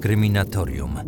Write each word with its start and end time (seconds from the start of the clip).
Kryminatorium. 0.00 0.98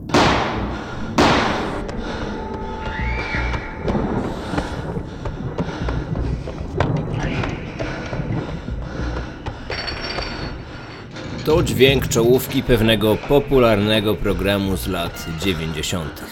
To 11.44 11.62
dźwięk 11.62 12.08
czołówki 12.08 12.62
pewnego 12.62 13.16
popularnego 13.16 14.14
programu 14.14 14.76
z 14.76 14.86
lat 14.86 15.26
90. 15.40 16.24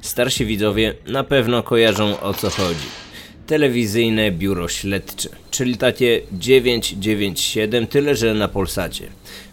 Starsi 0.00 0.46
widzowie 0.46 0.94
na 1.06 1.24
pewno 1.24 1.62
kojarzą 1.62 2.20
o 2.20 2.34
co 2.34 2.50
chodzi. 2.50 3.05
Telewizyjne 3.46 4.30
biuro 4.30 4.68
śledcze, 4.68 5.28
czyli 5.50 5.76
takie 5.76 6.20
997, 6.32 7.86
tyle 7.86 8.16
że 8.16 8.34
na 8.34 8.48
Polsacie. 8.48 9.08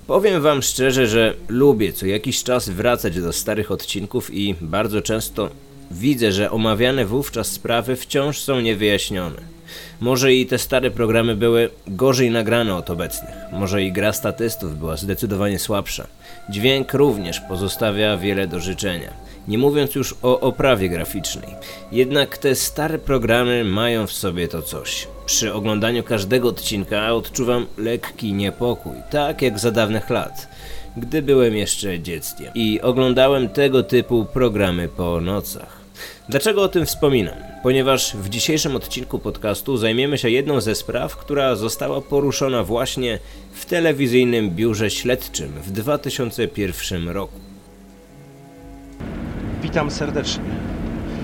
Powiem 0.07 0.41
wam 0.41 0.61
szczerze, 0.61 1.07
że 1.07 1.33
lubię 1.47 1.93
co 1.93 2.05
jakiś 2.05 2.43
czas 2.43 2.70
wracać 2.70 3.20
do 3.20 3.34
starych 3.34 3.71
odcinków 3.71 4.34
i 4.34 4.55
bardzo 4.61 5.01
często 5.01 5.49
widzę, 5.91 6.31
że 6.31 6.51
omawiane 6.51 7.05
wówczas 7.05 7.51
sprawy 7.51 7.95
wciąż 7.95 8.39
są 8.39 8.59
niewyjaśnione. 8.59 9.52
Może 10.00 10.34
i 10.34 10.45
te 10.45 10.58
stare 10.58 10.91
programy 10.91 11.36
były 11.36 11.70
gorzej 11.88 12.32
nagrane 12.32 12.76
od 12.76 12.90
obecnych. 12.90 13.36
Może 13.52 13.84
i 13.84 13.91
gra 13.91 14.13
statystów 14.13 14.80
była 14.80 14.98
zdecydowanie 14.98 15.59
słabsza. 15.59 16.08
Dźwięk 16.49 16.94
również 16.94 17.40
pozostawia 17.40 18.18
wiele 18.18 18.48
do 18.48 18.59
życzenia. 18.59 19.13
Nie 19.48 19.58
mówiąc 19.58 19.96
już 19.96 20.16
o 20.22 20.40
oprawie 20.40 20.90
graficznej. 20.90 21.49
Jednak 21.91 22.38
te 22.38 22.55
stare 22.55 22.99
programy 22.99 23.63
mają 23.63 24.08
w 24.08 24.13
sobie 24.13 24.48
to 24.48 24.62
coś. 24.62 25.08
Przy 25.26 25.54
oglądaniu 25.54 26.04
każdego 26.04 26.49
odcinka 26.49 27.13
odczuwam 27.13 27.66
lekki 27.77 28.34
niepokój, 28.34 28.96
tak 29.10 29.41
jak 29.41 29.60
za 29.60 29.71
dawnych 29.71 30.10
lat, 30.10 30.48
gdy 30.98 31.21
byłem 31.21 31.55
jeszcze 31.55 31.99
dzieckiem 31.99 32.52
i 32.55 32.82
oglądałem 32.82 33.49
tego 33.49 33.84
typu 33.84 34.26
programy 34.26 34.87
po 34.87 35.21
nocach. 35.21 35.82
Dlaczego 36.29 36.63
o 36.63 36.68
tym 36.68 36.85
wspominam? 36.85 37.35
Ponieważ 37.63 38.16
w 38.16 38.29
dzisiejszym 38.29 38.76
odcinku 38.76 39.20
podcastu 39.20 39.77
zajmiemy 39.77 40.18
się 40.18 40.30
jedną 40.30 40.62
ze 40.62 40.76
spraw, 40.76 41.18
która 41.18 41.55
została 41.55 42.02
poruszona 42.02 42.63
właśnie 42.63 43.20
w 43.54 43.65
telewizyjnym 43.65 44.49
biurze 44.49 44.90
śledczym 44.90 45.52
w 45.63 45.71
2001 45.71 47.10
roku. 47.10 47.40
Witam 49.62 49.91
serdecznie. 49.91 50.43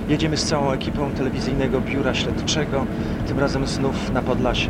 Jedziemy 0.10 0.38
z 0.38 0.44
całą 0.44 0.72
ekipą 0.72 1.12
telewizyjnego 1.12 1.82
biura 1.82 2.16
śledczego, 2.16 2.86
tym 3.28 3.40
razem 3.40 3.68
znów 3.68 4.12
na 4.14 4.22
Podlasie. 4.22 4.70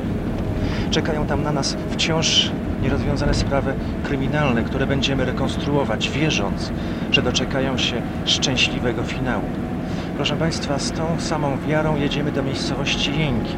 Czekają 0.92 1.28
tam 1.28 1.44
na 1.44 1.52
nas 1.52 1.78
wciąż 1.92 2.52
nierozwiązane 2.84 3.34
sprawy 3.34 3.74
kryminalne, 4.04 4.64
które 4.64 4.88
będziemy 4.88 5.26
rekonstruować, 5.26 6.10
wierząc, 6.10 6.72
że 7.12 7.22
doczekają 7.22 7.78
się 7.78 8.02
szczęśliwego 8.26 9.04
finału. 9.04 9.69
Proszę 10.20 10.38
Państwa, 10.38 10.80
z 10.80 10.92
tą 10.92 11.20
samą 11.20 11.58
wiarą 11.68 11.98
jedziemy 11.98 12.32
do 12.32 12.44
miejscowości 12.44 13.12
Jęki, 13.20 13.56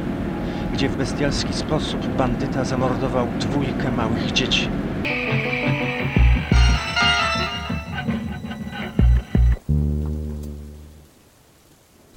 gdzie 0.73 0.89
w 0.89 0.97
bestialski 0.97 1.53
sposób 1.53 2.07
bandyta 2.17 2.63
zamordował 2.63 3.27
dwójkę 3.39 3.91
małych 3.91 4.31
dzieci. 4.31 4.67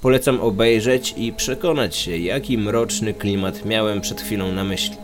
Polecam 0.03 0.41
obejrzeć 0.41 1.15
i 1.17 1.33
przekonać 1.33 1.97
się, 1.97 2.17
jaki 2.17 2.59
mroczny 2.59 3.15
klimat 3.15 3.65
miałem 3.65 4.01
przed 4.01 4.21
chwilą 4.21 4.53
na 4.53 4.65
myśli. 4.65 4.97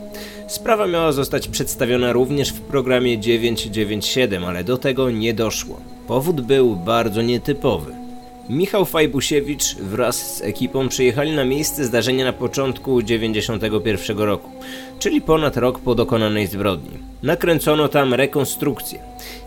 Sprawa 0.48 0.86
miała 0.86 1.12
zostać 1.12 1.48
przedstawiona 1.48 2.12
również 2.12 2.52
w 2.52 2.61
programie 2.61 3.18
997, 3.18 4.44
ale 4.44 4.64
do 4.64 4.78
tego 4.78 5.11
nie 5.11 5.34
doszło. 5.34 5.80
Powód 6.08 6.41
był 6.41 6.77
bardzo 6.77 7.22
nietypowy. 7.22 8.00
Michał 8.51 8.84
Fajbusiewicz 8.84 9.75
wraz 9.75 10.37
z 10.37 10.43
ekipą 10.43 10.89
przyjechali 10.89 11.33
na 11.33 11.45
miejsce 11.45 11.85
zdarzenia 11.85 12.24
na 12.24 12.33
początku 12.33 13.02
91 13.02 14.19
roku, 14.19 14.51
czyli 14.98 15.20
ponad 15.20 15.57
rok 15.57 15.79
po 15.79 15.95
dokonanej 15.95 16.47
zbrodni. 16.47 16.98
Nakręcono 17.23 17.89
tam 17.89 18.14
rekonstrukcję. 18.14 18.98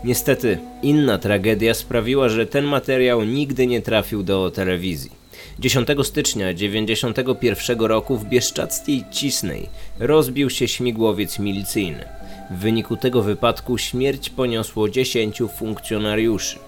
Niestety, 0.04 0.58
inna 0.82 1.18
tragedia 1.18 1.74
sprawiła, 1.74 2.28
że 2.28 2.46
ten 2.46 2.64
materiał 2.64 3.24
nigdy 3.24 3.66
nie 3.66 3.82
trafił 3.82 4.22
do 4.22 4.50
telewizji. 4.50 5.10
10 5.58 5.88
stycznia 6.02 6.54
91 6.54 7.80
roku 7.80 8.16
w 8.16 8.24
Bieszczackiej 8.24 9.04
Cisnej 9.10 9.68
rozbił 9.98 10.50
się 10.50 10.68
śmigłowiec 10.68 11.38
milicyjny. 11.38 12.04
W 12.50 12.58
wyniku 12.58 12.96
tego 12.96 13.22
wypadku 13.22 13.78
śmierć 13.78 14.30
poniosło 14.30 14.88
10 14.88 15.42
funkcjonariuszy. 15.58 16.58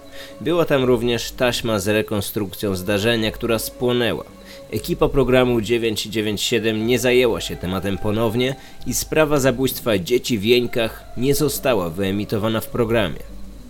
Była 0.41 0.65
tam 0.65 0.83
również 0.83 1.31
taśma 1.31 1.79
z 1.79 1.87
rekonstrukcją 1.87 2.75
zdarzenia, 2.75 3.31
która 3.31 3.59
spłonęła. 3.59 4.23
Ekipa 4.71 5.09
programu 5.09 5.61
997 5.61 6.87
nie 6.87 6.99
zajęła 6.99 7.41
się 7.41 7.55
tematem 7.55 7.97
ponownie 7.97 8.55
i 8.87 8.93
sprawa 8.93 9.39
zabójstwa 9.39 9.97
dzieci 9.97 10.37
w 10.37 10.43
Jeńkach 10.43 11.05
nie 11.17 11.35
została 11.35 11.89
wyemitowana 11.89 12.61
w 12.61 12.67
programie. 12.67 13.19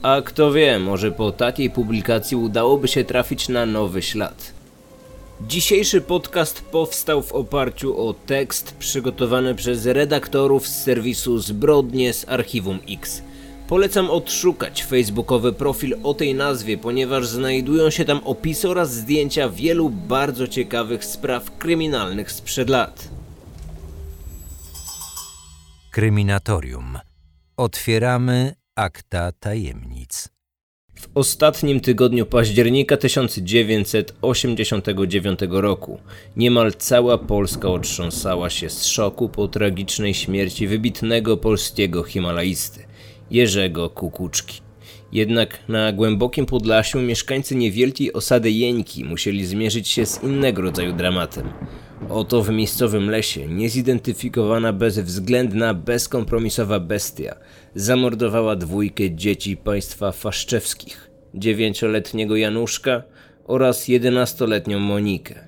A 0.02 0.22
kto 0.22 0.52
wie, 0.52 0.80
może 0.80 1.12
po 1.12 1.32
takiej 1.32 1.70
publikacji 1.70 2.38
udałoby 2.38 2.88
się 2.88 3.04
trafić 3.04 3.50
na 3.50 3.66
nowy 3.66 4.02
ślad. 4.02 4.54
Dzisiejszy 5.42 6.02
podcast 6.02 6.62
powstał 6.62 7.22
w 7.22 7.32
oparciu 7.32 8.08
o 8.08 8.14
tekst 8.14 8.76
przygotowany 8.80 9.56
przez 9.56 9.86
redaktorów 9.86 10.68
z 10.68 10.84
serwisu 10.84 11.40
Zbrodnie 11.40 12.14
z 12.14 12.30
Archiwum 12.30 12.80
X. 12.90 13.22
Polecam 13.68 14.10
odszukać 14.10 14.84
facebookowy 14.84 15.54
profil 15.54 15.98
o 16.04 16.14
tej 16.14 16.36
nazwie, 16.36 16.78
ponieważ 16.78 17.28
znajdują 17.28 17.90
się 17.90 18.06
tam 18.06 18.22
opisy 18.24 18.70
oraz 18.70 18.94
zdjęcia 18.94 19.50
wielu 19.50 19.90
bardzo 19.90 20.48
ciekawych 20.48 21.06
spraw 21.06 21.58
kryminalnych 21.58 22.32
sprzed 22.32 22.70
lat. 22.70 23.10
Kryminatorium. 25.92 27.00
Otwieramy 27.58 28.54
akta 28.76 29.32
tajemnic. 29.32 30.30
W 30.96 31.08
ostatnim 31.16 31.80
tygodniu 31.80 32.26
października 32.26 32.98
1989 32.98 35.40
roku 35.50 36.00
niemal 36.36 36.74
cała 36.74 37.18
Polska 37.18 37.68
otrząsała 37.68 38.50
się 38.50 38.70
z 38.70 38.86
szoku 38.86 39.30
po 39.30 39.48
tragicznej 39.48 40.14
śmierci 40.14 40.68
wybitnego 40.68 41.38
polskiego 41.38 42.04
himalaisty 42.04 42.88
Jerzego 43.32 43.90
Kukuczki. 43.90 44.62
Jednak 45.12 45.60
na 45.68 45.94
głębokim 45.94 46.46
Podlasiu 46.46 47.02
mieszkańcy 47.02 47.56
niewielkiej 47.56 48.14
osady 48.14 48.52
Jeńki 48.52 49.06
musieli 49.06 49.46
zmierzyć 49.46 49.88
się 49.88 50.06
z 50.06 50.24
innego 50.24 50.62
rodzaju 50.62 50.94
dramatem. 50.94 51.50
Oto 52.10 52.44
w 52.44 52.50
miejscowym 52.50 53.10
lesie 53.10 53.48
niezidentyfikowana 53.48 54.74
bezwzględna, 54.74 55.74
bezkompromisowa 55.74 56.80
bestia 56.80 57.36
zamordowała 57.76 58.56
dwójkę 58.56 59.12
dzieci 59.12 59.58
państwa 59.58 60.12
faszczewskich, 60.12 61.12
dziewięcioletniego 61.34 62.36
Januszka 62.36 63.04
oraz 63.46 63.88
jedenastoletnią 63.88 64.80
Monikę. 64.80 65.48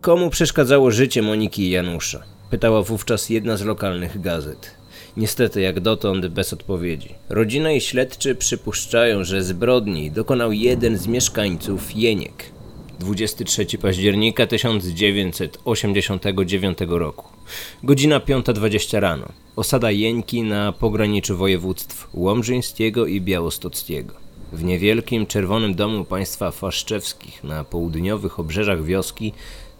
Komu 0.00 0.30
przeszkadzało 0.30 0.90
życie 0.90 1.22
Moniki 1.22 1.62
i 1.62 1.70
Janusza? 1.70 2.22
Pytała 2.50 2.82
wówczas 2.82 3.30
jedna 3.30 3.56
z 3.56 3.64
lokalnych 3.64 4.20
gazet. 4.20 4.77
Niestety, 5.18 5.60
jak 5.60 5.80
dotąd 5.80 6.26
bez 6.26 6.52
odpowiedzi. 6.52 7.14
Rodzina 7.28 7.72
i 7.72 7.80
śledczy 7.80 8.34
przypuszczają, 8.34 9.24
że 9.24 9.42
zbrodni 9.42 10.10
dokonał 10.10 10.52
jeden 10.52 10.98
z 10.98 11.06
mieszkańców 11.06 11.96
Jeniek. 11.96 12.44
23 13.00 13.78
października 13.78 14.46
1989 14.46 16.78
roku. 16.88 17.28
Godzina 17.82 18.20
5.20 18.20 19.00
rano. 19.00 19.28
Osada 19.56 19.90
Jeńki 19.90 20.42
na 20.42 20.72
pograniczu 20.72 21.36
województw 21.36 22.08
Łomżyńskiego 22.14 23.06
i 23.06 23.20
Białostockiego. 23.20 24.14
W 24.52 24.64
niewielkim 24.64 25.26
czerwonym 25.26 25.74
domu 25.74 26.04
państwa 26.04 26.50
Faszczewskich 26.50 27.44
na 27.44 27.64
południowych 27.64 28.40
obrzeżach 28.40 28.84
wioski 28.84 29.32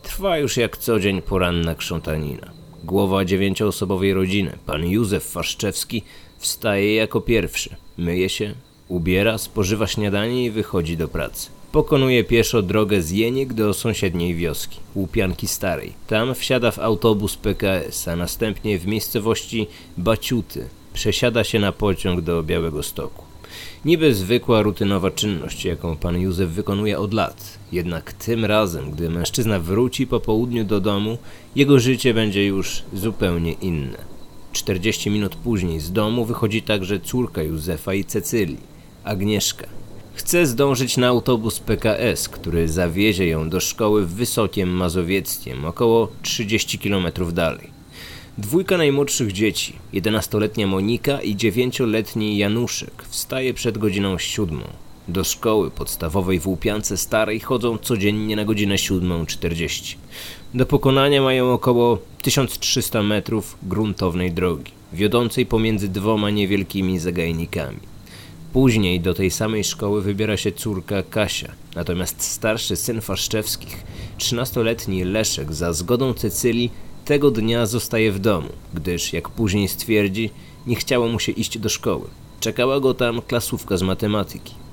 trwa 0.02 0.38
już 0.38 0.56
jak 0.56 0.76
co 0.76 1.00
dzień 1.00 1.22
poranna 1.22 1.74
krzątanina. 1.74 2.67
Głowa 2.84 3.24
dziewięcioosobowej 3.24 4.14
rodziny, 4.14 4.58
pan 4.66 4.86
Józef 4.86 5.24
Faszczewski, 5.24 6.02
wstaje 6.38 6.94
jako 6.94 7.20
pierwszy. 7.20 7.76
Myje 7.98 8.28
się, 8.28 8.54
ubiera, 8.88 9.38
spożywa 9.38 9.86
śniadanie 9.86 10.44
i 10.44 10.50
wychodzi 10.50 10.96
do 10.96 11.08
pracy. 11.08 11.50
Pokonuje 11.72 12.24
pieszo 12.24 12.62
drogę 12.62 13.02
z 13.02 13.10
Jeniek 13.10 13.52
do 13.52 13.74
sąsiedniej 13.74 14.34
wioski, 14.34 14.80
Łupianki 14.94 15.48
Starej. 15.48 15.92
Tam 16.06 16.34
wsiada 16.34 16.70
w 16.70 16.78
autobus 16.78 17.36
PKS, 17.36 18.08
a 18.08 18.16
następnie 18.16 18.78
w 18.78 18.86
miejscowości 18.86 19.66
Baciuty 19.96 20.68
przesiada 20.92 21.44
się 21.44 21.58
na 21.58 21.72
pociąg 21.72 22.20
do 22.20 22.42
Białego 22.42 22.82
Stoku. 22.82 23.24
Niby 23.84 24.14
zwykła, 24.14 24.62
rutynowa 24.62 25.10
czynność, 25.10 25.64
jaką 25.64 25.96
pan 25.96 26.20
Józef 26.20 26.50
wykonuje 26.50 26.98
od 26.98 27.14
lat. 27.14 27.57
Jednak 27.72 28.12
tym 28.12 28.44
razem, 28.44 28.90
gdy 28.90 29.10
mężczyzna 29.10 29.58
wróci 29.58 30.06
po 30.06 30.20
południu 30.20 30.64
do 30.64 30.80
domu, 30.80 31.18
jego 31.56 31.78
życie 31.78 32.14
będzie 32.14 32.46
już 32.46 32.82
zupełnie 32.94 33.52
inne. 33.52 33.98
40 34.52 35.10
minut 35.10 35.36
później 35.36 35.80
z 35.80 35.92
domu 35.92 36.24
wychodzi 36.24 36.62
także 36.62 37.00
córka 37.00 37.42
Józefa 37.42 37.94
i 37.94 38.04
Cecylii, 38.04 38.60
Agnieszka. 39.04 39.66
Chce 40.14 40.46
zdążyć 40.46 40.96
na 40.96 41.08
autobus 41.08 41.60
PKS, 41.60 42.28
który 42.28 42.68
zawiezie 42.68 43.26
ją 43.26 43.50
do 43.50 43.60
szkoły 43.60 44.06
w 44.06 44.14
Wysokiem 44.14 44.68
Mazowieckiem, 44.68 45.64
około 45.64 46.08
30 46.22 46.78
km 46.78 47.06
dalej. 47.32 47.70
Dwójka 48.38 48.76
najmłodszych 48.76 49.32
dzieci, 49.32 49.76
11-letnia 49.94 50.66
Monika 50.66 51.20
i 51.20 51.36
9-letni 51.36 52.38
Januszek, 52.38 53.04
wstaje 53.08 53.54
przed 53.54 53.78
godziną 53.78 54.18
siódmą. 54.18 54.64
Do 55.08 55.24
szkoły 55.24 55.70
podstawowej 55.70 56.40
w 56.40 56.46
Łupiance 56.46 56.96
Starej 56.96 57.40
chodzą 57.40 57.78
codziennie 57.78 58.36
na 58.36 58.44
godzinę 58.44 58.74
7.40. 58.74 59.96
Do 60.54 60.66
pokonania 60.66 61.22
mają 61.22 61.52
około 61.52 61.98
1300 62.22 63.02
metrów 63.02 63.56
gruntownej 63.62 64.32
drogi, 64.32 64.72
wiodącej 64.92 65.46
pomiędzy 65.46 65.88
dwoma 65.88 66.30
niewielkimi 66.30 66.98
zagajnikami. 66.98 67.78
Później 68.52 69.00
do 69.00 69.14
tej 69.14 69.30
samej 69.30 69.64
szkoły 69.64 70.02
wybiera 70.02 70.36
się 70.36 70.52
córka 70.52 71.02
Kasia, 71.02 71.52
natomiast 71.74 72.22
starszy 72.22 72.76
syn 72.76 73.00
Faszczewskich, 73.00 73.82
13-letni 74.18 75.04
Leszek, 75.04 75.52
za 75.52 75.72
zgodą 75.72 76.14
Cecylii, 76.14 76.70
tego 77.04 77.30
dnia 77.30 77.66
zostaje 77.66 78.12
w 78.12 78.18
domu, 78.18 78.48
gdyż, 78.74 79.12
jak 79.12 79.28
później 79.28 79.68
stwierdzi, 79.68 80.30
nie 80.66 80.76
chciało 80.76 81.08
mu 81.08 81.18
się 81.18 81.32
iść 81.32 81.58
do 81.58 81.68
szkoły. 81.68 82.08
Czekała 82.40 82.80
go 82.80 82.94
tam 82.94 83.22
klasówka 83.22 83.76
z 83.76 83.82
matematyki. 83.82 84.67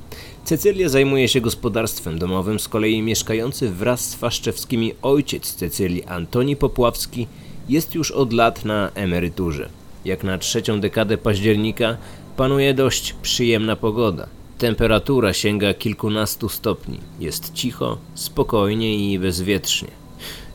Cecylia 0.45 0.89
zajmuje 0.89 1.27
się 1.27 1.41
gospodarstwem 1.41 2.19
domowym, 2.19 2.59
z 2.59 2.67
kolei 2.67 3.01
mieszkający 3.01 3.69
wraz 3.69 4.09
z 4.09 4.15
Faszczewskimi 4.15 4.93
ojciec 5.01 5.53
Cecylii, 5.53 6.03
Antoni 6.03 6.55
Popławski, 6.55 7.27
jest 7.69 7.95
już 7.95 8.11
od 8.11 8.33
lat 8.33 8.65
na 8.65 8.91
emeryturze. 8.95 9.69
Jak 10.05 10.23
na 10.23 10.37
trzecią 10.37 10.79
dekadę 10.79 11.17
października 11.17 11.97
panuje 12.37 12.73
dość 12.73 13.13
przyjemna 13.21 13.75
pogoda. 13.75 14.27
Temperatura 14.57 15.33
sięga 15.33 15.73
kilkunastu 15.73 16.49
stopni. 16.49 16.99
Jest 17.19 17.53
cicho, 17.53 17.97
spokojnie 18.15 19.13
i 19.13 19.19
bezwietrznie. 19.19 19.91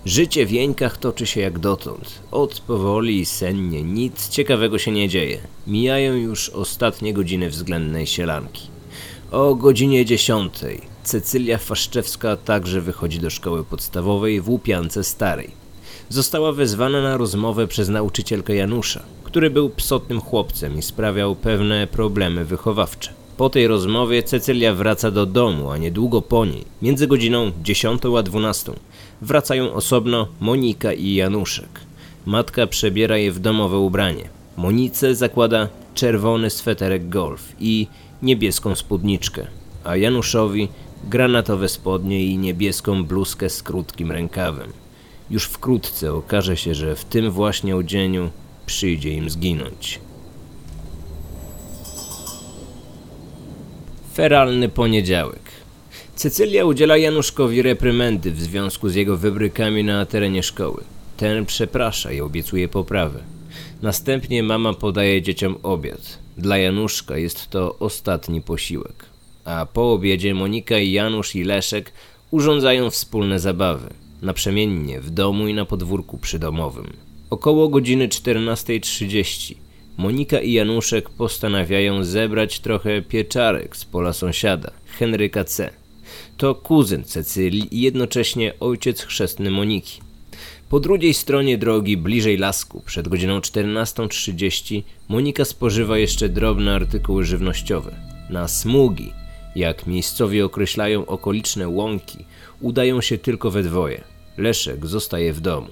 Życie 0.05 0.47
w 0.47 0.51
Jeńkach 0.51 0.99
toczy 0.99 1.27
się 1.27 1.41
jak 1.41 1.59
dotąd. 1.59 2.21
Od 2.31 2.61
powoli 2.61 3.21
i 3.21 3.27
sennie 3.27 3.83
nic 3.83 4.29
ciekawego 4.29 4.79
się 4.79 4.93
nie 4.93 5.09
dzieje. 5.09 5.39
Mijają 5.67 6.15
już 6.15 6.49
ostatnie 6.49 7.15
godziny 7.15 7.51
względnej 7.51 8.07
sielanki. 8.07 8.70
O 9.33 9.55
godzinie 9.55 10.05
dziesiątej 10.05 10.81
Cecylia 11.03 11.59
Faszczewska 11.59 12.37
także 12.37 12.81
wychodzi 12.81 13.19
do 13.19 13.31
szkoły 13.31 13.65
podstawowej 13.65 14.41
w 14.41 14.49
Łupiance 14.49 15.05
Starej. 15.05 15.51
Została 16.09 16.53
wezwana 16.53 17.03
na 17.03 17.17
rozmowę 17.17 17.67
przez 17.67 17.89
nauczycielkę 17.89 18.55
Janusza, 18.55 19.03
który 19.25 19.51
był 19.51 19.71
psotnym 19.71 20.21
chłopcem 20.21 20.79
i 20.79 20.83
sprawiał 20.83 21.37
pewne 21.37 21.87
problemy 21.87 22.45
wychowawcze. 22.45 23.13
Po 23.37 23.51
tej 23.51 23.67
rozmowie 23.67 24.23
Cecylia 24.23 24.75
wraca 24.75 25.11
do 25.11 25.27
domu, 25.27 25.71
a 25.71 25.77
niedługo 25.77 26.23
po 26.23 26.45
niej, 26.45 26.65
między 26.83 27.07
godziną 27.07 27.53
10 27.63 28.03
a 28.19 28.23
12, 28.23 28.73
wracają 29.23 29.73
osobno 29.73 30.29
Monika 30.41 30.93
i 30.93 31.15
Januszek. 31.15 31.81
Matka 32.27 32.67
przebiera 32.67 33.17
je 33.17 33.33
w 33.33 33.39
domowe 33.39 33.79
ubranie. 33.79 34.29
Monice 34.57 35.15
zakłada 35.15 35.69
czerwony 35.95 36.51
sweterek 36.51 37.09
golf 37.09 37.53
i 37.61 37.87
niebieską 38.23 38.75
spódniczkę, 38.75 39.47
a 39.85 39.97
Januszowi 39.97 40.69
granatowe 41.05 41.69
spodnie 41.69 42.25
i 42.25 42.39
niebieską 42.39 43.05
bluzkę 43.05 43.51
z 43.51 43.63
krótkim 43.63 44.13
rękawem. 44.13 44.73
Już 45.31 45.45
wkrótce 45.45 46.13
okaże 46.13 46.57
się, 46.57 46.75
że 46.75 46.97
w 46.97 47.05
tym 47.05 47.31
właśnie 47.31 47.77
odzieniu 47.77 48.31
przyjdzie 48.67 49.11
im 49.13 49.31
zginąć. 49.31 50.01
Feralny 54.15 54.69
poniedziałek. 54.69 55.41
Cecylia 56.15 56.65
udziela 56.65 56.97
Januszkowi 56.97 57.63
reprymendy 57.63 58.31
w 58.33 58.41
związku 58.41 58.89
z 58.89 58.95
jego 58.95 59.17
wybrykami 59.17 59.85
na 59.85 60.07
terenie 60.07 60.43
szkoły. 60.43 60.85
Ten 61.17 61.47
przeprasza 61.47 62.13
i 62.13 62.21
obiecuje 62.21 62.69
poprawę. 62.69 63.21
Następnie 63.83 64.43
mama 64.43 64.73
podaje 64.73 65.23
dzieciom 65.23 65.57
obiad. 65.63 66.20
Dla 66.41 66.59
Januszka 66.59 67.19
jest 67.19 67.51
to 67.51 67.79
ostatni 67.79 68.43
posiłek. 68.43 69.07
A 69.45 69.67
po 69.67 69.93
obiedzie 69.93 70.35
Monika 70.35 70.79
i 70.79 70.93
Janusz 70.93 71.37
i 71.37 71.45
Leszek 71.45 71.93
urządzają 72.31 72.91
wspólne 72.91 73.41
zabawy. 73.41 73.91
Naprzemiennie 74.23 75.01
w 75.01 75.11
domu 75.11 75.49
i 75.49 75.55
na 75.55 75.65
podwórku 75.65 76.19
przydomowym. 76.19 76.93
Około 77.31 77.69
godziny 77.69 78.09
14.30 78.09 79.55
Monika 79.97 80.41
i 80.41 80.53
Januszek 80.53 81.11
postanawiają 81.11 82.05
zebrać 82.05 82.61
trochę 82.61 83.03
pieczarek 83.03 83.77
z 83.77 83.85
pola 83.85 84.13
sąsiada, 84.13 84.71
Henryka 84.87 85.45
C. 85.45 85.71
To 86.37 86.55
kuzyn 86.55 87.05
Cecylii 87.05 87.77
i 87.77 87.81
jednocześnie 87.81 88.55
ojciec 88.61 89.03
chrzestny 89.03 89.51
Moniki. 89.51 90.01
Po 90.71 90.81
drugiej 90.81 91.15
stronie 91.15 91.59
drogi, 91.59 91.97
bliżej 91.97 92.37
lasku, 92.37 92.83
przed 92.87 93.09
godziną 93.09 93.39
14.30, 93.39 94.83
Monika 95.09 95.45
spożywa 95.45 95.99
jeszcze 95.99 96.29
drobne 96.29 96.75
artykuły 96.75 97.25
żywnościowe. 97.25 97.97
Na 98.29 98.49
smugi, 98.49 99.13
jak 99.57 99.87
miejscowi 99.87 100.43
określają 100.43 101.07
okoliczne 101.07 101.69
łąki, 101.69 102.25
udają 102.61 103.01
się 103.01 103.19
tylko 103.19 103.51
we 103.51 103.63
dwoje. 103.63 104.05
Leszek 104.39 104.87
zostaje 104.87 105.33
w 105.33 105.41
domu. 105.41 105.69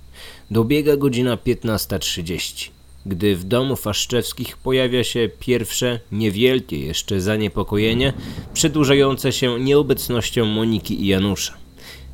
Dobiega 0.51 0.97
godzina 0.97 1.37
15.30, 1.37 2.69
gdy 3.05 3.35
w 3.35 3.43
domu 3.43 3.75
Faszczewskich 3.75 4.57
pojawia 4.57 5.03
się 5.03 5.29
pierwsze, 5.39 5.99
niewielkie 6.11 6.79
jeszcze 6.79 7.21
zaniepokojenie, 7.21 8.13
przedłużające 8.53 9.31
się 9.31 9.59
nieobecnością 9.59 10.45
Moniki 10.45 11.01
i 11.01 11.07
Janusza. 11.07 11.53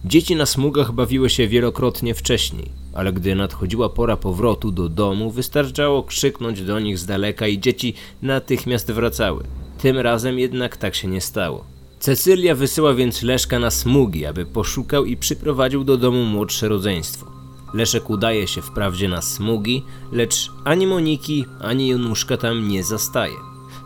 Dzieci 0.05 0.35
na 0.35 0.45
smugach 0.45 0.91
bawiły 0.91 1.29
się 1.29 1.47
wielokrotnie 1.47 2.13
wcześniej, 2.13 2.65
ale 2.93 3.13
gdy 3.13 3.35
nadchodziła 3.35 3.89
pora 3.89 4.17
powrotu 4.17 4.71
do 4.71 4.89
domu, 4.89 5.31
wystarczało 5.31 6.03
krzyknąć 6.03 6.61
do 6.61 6.79
nich 6.79 6.97
z 6.97 7.05
daleka 7.05 7.47
i 7.47 7.59
dzieci 7.59 7.93
natychmiast 8.21 8.91
wracały. 8.91 9.43
Tym 9.81 9.97
razem 9.97 10.39
jednak 10.39 10.77
tak 10.77 10.95
się 10.95 11.07
nie 11.07 11.21
stało. 11.21 11.65
Cecylia 11.99 12.55
wysyła 12.55 12.93
więc 12.93 13.23
Leszka 13.23 13.59
na 13.59 13.71
smugi, 13.71 14.25
aby 14.25 14.45
poszukał 14.45 15.05
i 15.05 15.17
przyprowadził 15.17 15.83
do 15.83 15.97
domu 15.97 16.25
młodsze 16.25 16.67
rodzeństwo. 16.67 17.38
Leszek 17.73 18.09
udaje 18.09 18.47
się 18.47 18.61
wprawdzie 18.61 19.07
na 19.07 19.21
smugi, 19.21 19.83
lecz 20.11 20.51
ani 20.63 20.87
Moniki, 20.87 21.45
ani 21.61 21.87
Januszka 21.87 22.37
tam 22.37 22.67
nie 22.67 22.83
zastaje. 22.83 23.35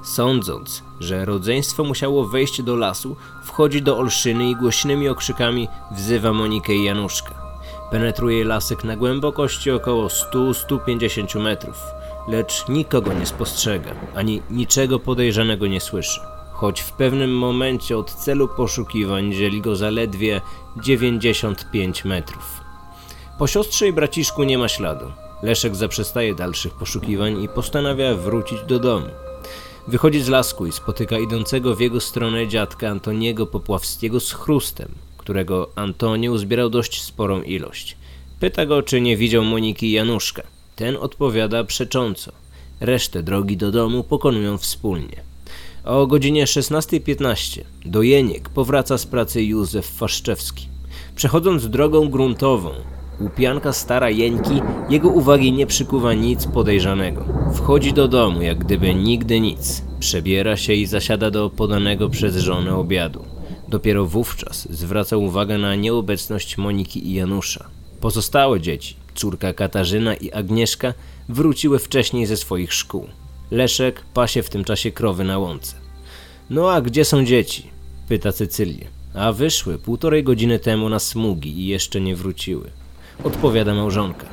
Sądząc, 0.03 0.83
że 0.99 1.25
rodzeństwo 1.25 1.83
musiało 1.83 2.27
wejść 2.27 2.61
do 2.61 2.75
lasu, 2.75 3.15
wchodzi 3.43 3.81
do 3.81 3.97
olszyny 3.97 4.49
i 4.49 4.55
głośnymi 4.55 5.09
okrzykami 5.09 5.67
wzywa 5.91 6.33
Monikę 6.33 6.75
i 6.75 6.83
Januszka. 6.83 7.43
Penetruje 7.91 8.45
lasek 8.45 8.83
na 8.83 8.95
głębokości 8.95 9.71
około 9.71 10.07
100-150 10.07 11.41
metrów, 11.41 11.77
lecz 12.27 12.67
nikogo 12.69 13.13
nie 13.13 13.25
spostrzega, 13.25 13.91
ani 14.15 14.41
niczego 14.49 14.99
podejrzanego 14.99 15.67
nie 15.67 15.81
słyszy. 15.81 16.21
choć 16.53 16.81
w 16.81 16.91
pewnym 16.91 17.37
momencie 17.37 17.97
od 17.97 18.13
celu 18.13 18.47
poszukiwań 18.47 19.33
dzieli 19.33 19.61
go 19.61 19.75
zaledwie 19.75 20.41
95 20.77 22.05
metrów. 22.05 22.62
Po 23.37 23.47
siostrze 23.47 23.87
i 23.87 23.93
braciszku 23.93 24.43
nie 24.43 24.57
ma 24.57 24.67
śladu. 24.67 25.05
Leszek 25.43 25.75
zaprzestaje 25.75 26.35
dalszych 26.35 26.73
poszukiwań 26.73 27.43
i 27.43 27.49
postanawia 27.49 28.15
wrócić 28.15 28.59
do 28.67 28.79
domu. 28.79 29.07
Wychodzi 29.87 30.21
z 30.21 30.29
lasku 30.29 30.65
i 30.65 30.71
spotyka 30.71 31.19
idącego 31.19 31.75
w 31.75 31.79
jego 31.79 31.99
stronę 31.99 32.47
dziadka 32.47 32.89
Antoniego 32.89 33.47
Popławskiego 33.47 34.19
z 34.19 34.33
chrustem, 34.33 34.89
którego 35.17 35.69
Antoni 35.75 36.29
uzbierał 36.29 36.69
dość 36.69 37.03
sporą 37.03 37.41
ilość. 37.41 37.97
Pyta 38.39 38.65
go, 38.65 38.83
czy 38.83 39.01
nie 39.01 39.17
widział 39.17 39.43
Moniki 39.43 39.87
i 39.87 39.91
Januszka. 39.91 40.43
Ten 40.75 40.97
odpowiada 40.97 41.63
przecząco. 41.63 42.31
Resztę 42.79 43.23
drogi 43.23 43.57
do 43.57 43.71
domu 43.71 44.03
pokonują 44.03 44.57
wspólnie. 44.57 45.21
O 45.83 46.07
godzinie 46.07 46.45
16.15 46.45 47.61
do 47.85 48.01
Jeniek 48.01 48.49
powraca 48.49 48.97
z 48.97 49.05
pracy 49.05 49.43
Józef 49.43 49.85
Faszczewski. 49.85 50.67
Przechodząc 51.15 51.69
drogą 51.69 52.09
gruntową, 52.09 52.71
łupianka 53.23 53.73
stara 53.73 54.09
Jeńki, 54.09 54.61
jego 54.89 55.09
uwagi 55.09 55.51
nie 55.51 55.67
przykuwa 55.67 56.13
nic 56.13 56.45
podejrzanego. 56.45 57.25
Wchodzi 57.53 57.93
do 57.93 58.07
domu, 58.07 58.41
jak 58.41 58.57
gdyby 58.57 58.93
nigdy 58.93 59.39
nic. 59.39 59.83
Przebiera 59.99 60.57
się 60.57 60.73
i 60.73 60.85
zasiada 60.85 61.31
do 61.31 61.49
podanego 61.49 62.09
przez 62.09 62.35
żonę 62.35 62.75
obiadu. 62.75 63.25
Dopiero 63.67 64.05
wówczas 64.05 64.67
zwraca 64.71 65.17
uwagę 65.17 65.57
na 65.57 65.75
nieobecność 65.75 66.57
Moniki 66.57 67.07
i 67.07 67.13
Janusza. 67.13 67.67
Pozostałe 68.01 68.61
dzieci, 68.61 68.95
córka 69.15 69.53
Katarzyna 69.53 70.15
i 70.15 70.31
Agnieszka, 70.31 70.93
wróciły 71.29 71.79
wcześniej 71.79 72.25
ze 72.25 72.37
swoich 72.37 72.73
szkół. 72.73 73.07
Leszek 73.51 74.03
pasie 74.13 74.43
w 74.43 74.49
tym 74.49 74.63
czasie 74.63 74.91
krowy 74.91 75.23
na 75.23 75.39
łące. 75.39 75.75
No 76.49 76.71
a 76.71 76.81
gdzie 76.81 77.05
są 77.05 77.25
dzieci? 77.25 77.67
Pyta 78.07 78.31
Cecylię. 78.31 78.87
A 79.13 79.31
wyszły 79.31 79.77
półtorej 79.77 80.23
godziny 80.23 80.59
temu 80.59 80.89
na 80.89 80.99
smugi 80.99 81.59
i 81.59 81.67
jeszcze 81.67 82.01
nie 82.01 82.15
wróciły. 82.15 82.82
Odpowiada 83.23 83.73
małżonka. 83.73 84.25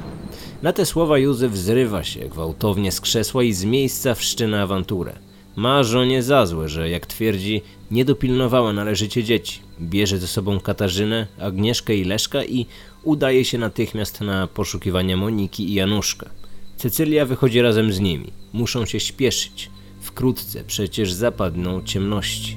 Na 0.63 0.73
te 0.73 0.87
słowa 0.87 1.19
Józef 1.19 1.57
zrywa 1.57 2.05
się 2.05 2.21
gwałtownie 2.21 2.93
z 2.93 3.01
krzesła 3.01 3.43
i 3.43 3.53
z 3.53 3.65
miejsca 3.65 4.15
wszczyna 4.15 4.63
awanturę. 4.63 5.13
Ma 5.57 5.83
żonie 5.83 6.23
za 6.23 6.47
złe, 6.47 6.69
że 6.69 6.91
jak 6.91 7.07
twierdzi, 7.07 7.63
nie 7.91 8.05
dopilnowała 8.05 8.73
należycie 8.73 9.25
dzieci. 9.25 9.61
Bierze 9.81 10.19
ze 10.19 10.27
sobą 10.27 10.61
Katarzynę, 10.61 11.27
Agnieszkę 11.41 11.97
i 11.97 12.05
Leszka 12.05 12.45
i 12.45 12.67
udaje 13.03 13.45
się 13.45 13.59
natychmiast 13.59 14.21
na 14.21 14.47
poszukiwania 14.47 15.17
Moniki 15.17 15.71
i 15.71 15.75
Januszka. 15.75 16.31
Cecylia 16.77 17.27
wychodzi 17.27 17.63
razem 17.63 17.93
z 17.93 18.01
nimi. 18.01 18.33
Muszą 18.53 18.87
się 18.87 19.01
śpieszyć. 19.01 19.71
Wkrótce 20.01 20.65
przecież 20.65 21.13
zapadną 21.13 21.83
ciemności. 21.83 22.57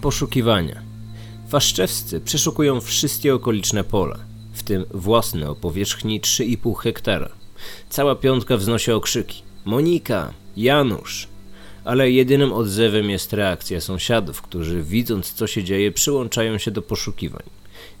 Poszukiwania. 0.00 0.89
Faszczewscy 1.50 2.20
przeszukują 2.20 2.80
wszystkie 2.80 3.34
okoliczne 3.34 3.84
pola, 3.84 4.18
w 4.52 4.62
tym 4.62 4.84
własne 4.94 5.50
o 5.50 5.54
powierzchni 5.54 6.20
3,5 6.20 6.76
hektara. 6.76 7.28
Cała 7.88 8.14
piątka 8.14 8.56
wznosi 8.56 8.92
okrzyki. 8.92 9.42
Monika! 9.64 10.32
Janusz! 10.56 11.28
Ale 11.84 12.10
jedynym 12.10 12.52
odzewem 12.52 13.10
jest 13.10 13.32
reakcja 13.32 13.80
sąsiadów, 13.80 14.42
którzy 14.42 14.82
widząc 14.82 15.32
co 15.32 15.46
się 15.46 15.64
dzieje 15.64 15.92
przyłączają 15.92 16.58
się 16.58 16.70
do 16.70 16.82
poszukiwań. 16.82 17.42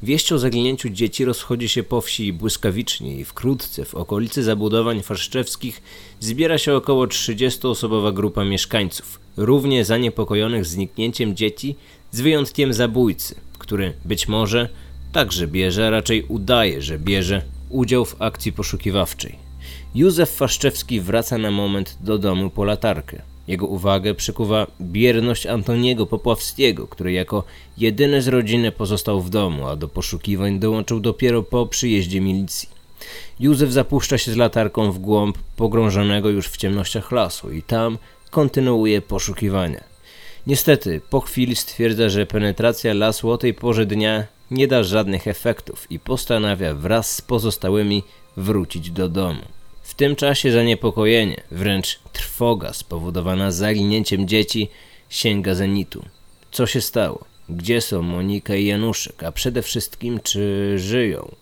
Wieść 0.02 0.32
o 0.32 0.38
zaginięciu 0.38 0.88
dzieci 0.88 1.24
rozchodzi 1.24 1.68
się 1.68 1.82
po 1.82 2.00
wsi 2.00 2.32
błyskawicznie 2.32 3.16
i 3.16 3.24
wkrótce 3.24 3.84
w 3.84 3.94
okolicy 3.94 4.42
zabudowań 4.42 5.02
faszczewskich 5.02 5.82
zbiera 6.20 6.58
się 6.58 6.74
około 6.74 7.06
30-osobowa 7.06 8.12
grupa 8.14 8.44
mieszkańców, 8.44 9.20
równie 9.36 9.84
zaniepokojonych 9.84 10.66
zniknięciem 10.66 11.36
dzieci, 11.36 11.76
z 12.12 12.20
wyjątkiem 12.20 12.72
zabójcy, 12.72 13.34
który 13.58 13.92
być 14.04 14.28
może 14.28 14.68
także 15.12 15.46
bierze, 15.46 15.86
a 15.86 15.90
raczej 15.90 16.22
udaje, 16.22 16.82
że 16.82 16.98
bierze 16.98 17.42
udział 17.68 18.04
w 18.04 18.22
akcji 18.22 18.52
poszukiwawczej. 18.52 19.36
Józef 19.94 20.30
Faszczewski 20.30 21.00
wraca 21.00 21.38
na 21.38 21.50
moment 21.50 21.96
do 22.00 22.18
domu 22.18 22.50
po 22.50 22.64
latarkę. 22.64 23.22
Jego 23.48 23.66
uwagę 23.66 24.14
przykuwa 24.14 24.66
bierność 24.80 25.46
Antoniego 25.46 26.06
Popławskiego, 26.06 26.86
który 26.86 27.12
jako 27.12 27.44
jedyny 27.78 28.22
z 28.22 28.28
rodziny 28.28 28.72
pozostał 28.72 29.20
w 29.20 29.30
domu, 29.30 29.66
a 29.66 29.76
do 29.76 29.88
poszukiwań 29.88 30.58
dołączył 30.58 31.00
dopiero 31.00 31.42
po 31.42 31.66
przyjeździe 31.66 32.20
milicji. 32.20 32.68
Józef 33.40 33.72
zapuszcza 33.72 34.18
się 34.18 34.32
z 34.32 34.36
latarką 34.36 34.92
w 34.92 34.98
głąb 34.98 35.38
pogrążonego 35.56 36.28
już 36.28 36.48
w 36.48 36.56
ciemnościach 36.56 37.12
lasu 37.12 37.52
i 37.52 37.62
tam 37.62 37.98
kontynuuje 38.30 39.02
poszukiwania. 39.02 39.89
Niestety, 40.46 41.00
po 41.10 41.20
chwili 41.20 41.56
stwierdza, 41.56 42.08
że 42.08 42.26
penetracja 42.26 42.94
lasu 42.94 43.30
o 43.30 43.38
tej 43.38 43.54
porze 43.54 43.86
dnia 43.86 44.26
nie 44.50 44.68
da 44.68 44.82
żadnych 44.82 45.28
efektów 45.28 45.86
i 45.90 45.98
postanawia 45.98 46.74
wraz 46.74 47.16
z 47.16 47.20
pozostałymi 47.20 48.02
wrócić 48.36 48.90
do 48.90 49.08
domu. 49.08 49.42
W 49.82 49.94
tym 49.94 50.16
czasie 50.16 50.52
zaniepokojenie, 50.52 51.42
wręcz 51.50 52.00
trwoga 52.12 52.72
spowodowana 52.72 53.50
zaginięciem 53.50 54.28
dzieci 54.28 54.68
sięga 55.08 55.54
zenitu. 55.54 56.04
Co 56.50 56.66
się 56.66 56.80
stało? 56.80 57.24
Gdzie 57.48 57.80
są 57.80 58.02
Monika 58.02 58.54
i 58.54 58.66
Januszek, 58.66 59.22
a 59.22 59.32
przede 59.32 59.62
wszystkim 59.62 60.20
czy 60.22 60.74
żyją? 60.78 61.34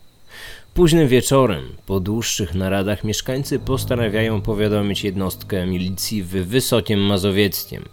Późnym 0.75 1.09
wieczorem, 1.09 1.77
po 1.87 2.01
dłuższych 2.01 2.55
naradach, 2.55 3.05
mieszkańcy 3.05 3.59
postanawiają 3.59 4.41
powiadomić 4.41 5.05
jednostkę 5.05 5.67
milicji 5.67 6.23
w 6.23 6.29
Wysokiem 6.29 7.01
Mazowieckiem. 7.01 7.85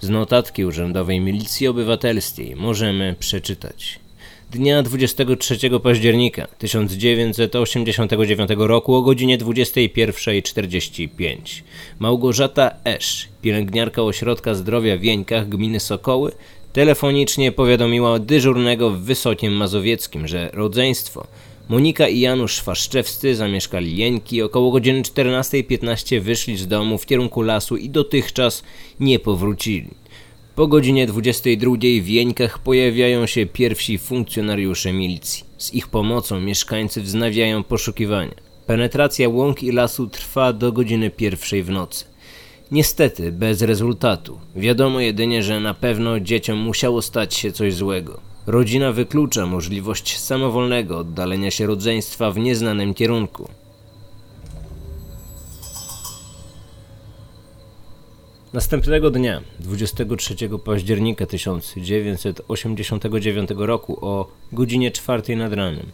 Z 0.00 0.08
notatki 0.08 0.64
Urzędowej 0.64 1.20
Milicji 1.20 1.68
Obywatelskiej 1.68 2.56
możemy 2.56 3.16
przeczytać 3.18 4.00
dnia 4.50 4.82
23 4.82 5.58
października 5.82 6.46
1989 6.58 8.50
roku 8.56 8.94
o 8.94 9.02
godzinie 9.02 9.38
21.45. 9.38 11.36
Małgorzata 11.98 12.70
Esz, 12.84 13.28
pielęgniarka 13.42 14.02
Ośrodka 14.02 14.54
Zdrowia 14.54 14.96
w 14.96 15.00
Wieńkach 15.00 15.48
gminy 15.48 15.80
Sokoły, 15.80 16.32
telefonicznie 16.72 17.52
powiadomiła 17.52 18.18
dyżurnego 18.18 18.90
w 18.90 18.98
Wysokiem 18.98 19.52
Mazowieckim, 19.52 20.28
że 20.28 20.50
rodzeństwo 20.52 21.26
Monika 21.70 22.08
i 22.08 22.20
Janusz 22.20 22.60
Faszczewscy 22.60 23.34
zamieszkali 23.34 23.96
Jeńki. 23.96 24.42
Około 24.42 24.70
godziny 24.70 25.02
14.15 25.02 26.20
wyszli 26.20 26.56
z 26.56 26.66
domu 26.66 26.98
w 26.98 27.06
kierunku 27.06 27.42
lasu 27.42 27.76
i 27.76 27.90
dotychczas 27.90 28.62
nie 29.00 29.18
powrócili. 29.18 29.90
Po 30.54 30.66
godzinie 30.66 31.06
22 31.06 31.72
w 32.02 32.08
Jeńkach 32.08 32.58
pojawiają 32.58 33.26
się 33.26 33.46
pierwsi 33.46 33.98
funkcjonariusze 33.98 34.92
milicji. 34.92 35.44
Z 35.58 35.74
ich 35.74 35.88
pomocą 35.88 36.40
mieszkańcy 36.40 37.02
wznawiają 37.02 37.64
poszukiwania. 37.64 38.34
Penetracja 38.66 39.28
łąk 39.28 39.62
i 39.62 39.72
lasu 39.72 40.06
trwa 40.06 40.52
do 40.52 40.72
godziny 40.72 41.10
pierwszej 41.10 41.62
w 41.62 41.70
nocy. 41.70 42.04
Niestety 42.70 43.32
bez 43.32 43.62
rezultatu. 43.62 44.40
Wiadomo 44.56 45.00
jedynie, 45.00 45.42
że 45.42 45.60
na 45.60 45.74
pewno 45.74 46.20
dzieciom 46.20 46.58
musiało 46.58 47.02
stać 47.02 47.34
się 47.34 47.52
coś 47.52 47.74
złego. 47.74 48.29
Rodzina 48.50 48.92
wyklucza 48.92 49.46
możliwość 49.46 50.18
samowolnego 50.18 50.98
oddalenia 50.98 51.50
się 51.50 51.66
rodzeństwa 51.66 52.30
w 52.30 52.38
nieznanym 52.38 52.94
kierunku. 52.94 53.48
Następnego 58.52 59.10
dnia, 59.10 59.40
23 59.60 60.34
października 60.64 61.26
1989 61.26 63.50
roku 63.56 64.06
o 64.06 64.26
godzinie 64.52 64.90
4 64.90 65.36
nad 65.36 65.52
ranem, 65.52 65.86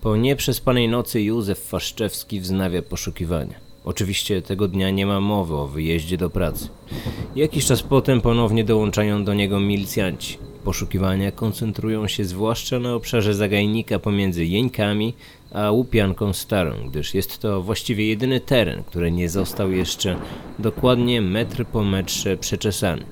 po 0.00 0.16
nieprzespanej 0.16 0.88
nocy 0.88 1.22
Józef 1.22 1.58
Faszczewski 1.58 2.40
wznawia 2.40 2.82
poszukiwania. 2.82 3.54
Oczywiście 3.84 4.42
tego 4.42 4.68
dnia 4.68 4.90
nie 4.90 5.06
ma 5.06 5.20
mowy 5.20 5.56
o 5.56 5.66
wyjeździe 5.66 6.16
do 6.16 6.30
pracy. 6.30 6.68
Jakiś 7.36 7.66
czas 7.66 7.82
potem 7.82 8.20
ponownie 8.20 8.64
dołączają 8.64 9.24
do 9.24 9.34
niego 9.34 9.60
milicjanci. 9.60 10.38
Poszukiwania 10.64 11.32
koncentrują 11.32 12.08
się 12.08 12.24
zwłaszcza 12.24 12.78
na 12.78 12.94
obszarze 12.94 13.34
zagajnika 13.34 13.98
pomiędzy 13.98 14.44
Jeńkami 14.44 15.14
a 15.52 15.70
Łupianką 15.70 16.32
Starą, 16.32 16.74
gdyż 16.88 17.14
jest 17.14 17.38
to 17.38 17.62
właściwie 17.62 18.06
jedyny 18.08 18.40
teren, 18.40 18.82
który 18.82 19.10
nie 19.10 19.28
został 19.28 19.70
jeszcze 19.70 20.16
dokładnie 20.58 21.20
metr 21.22 21.64
po 21.64 21.84
metrze 21.84 22.36
przeczesany. 22.36 23.04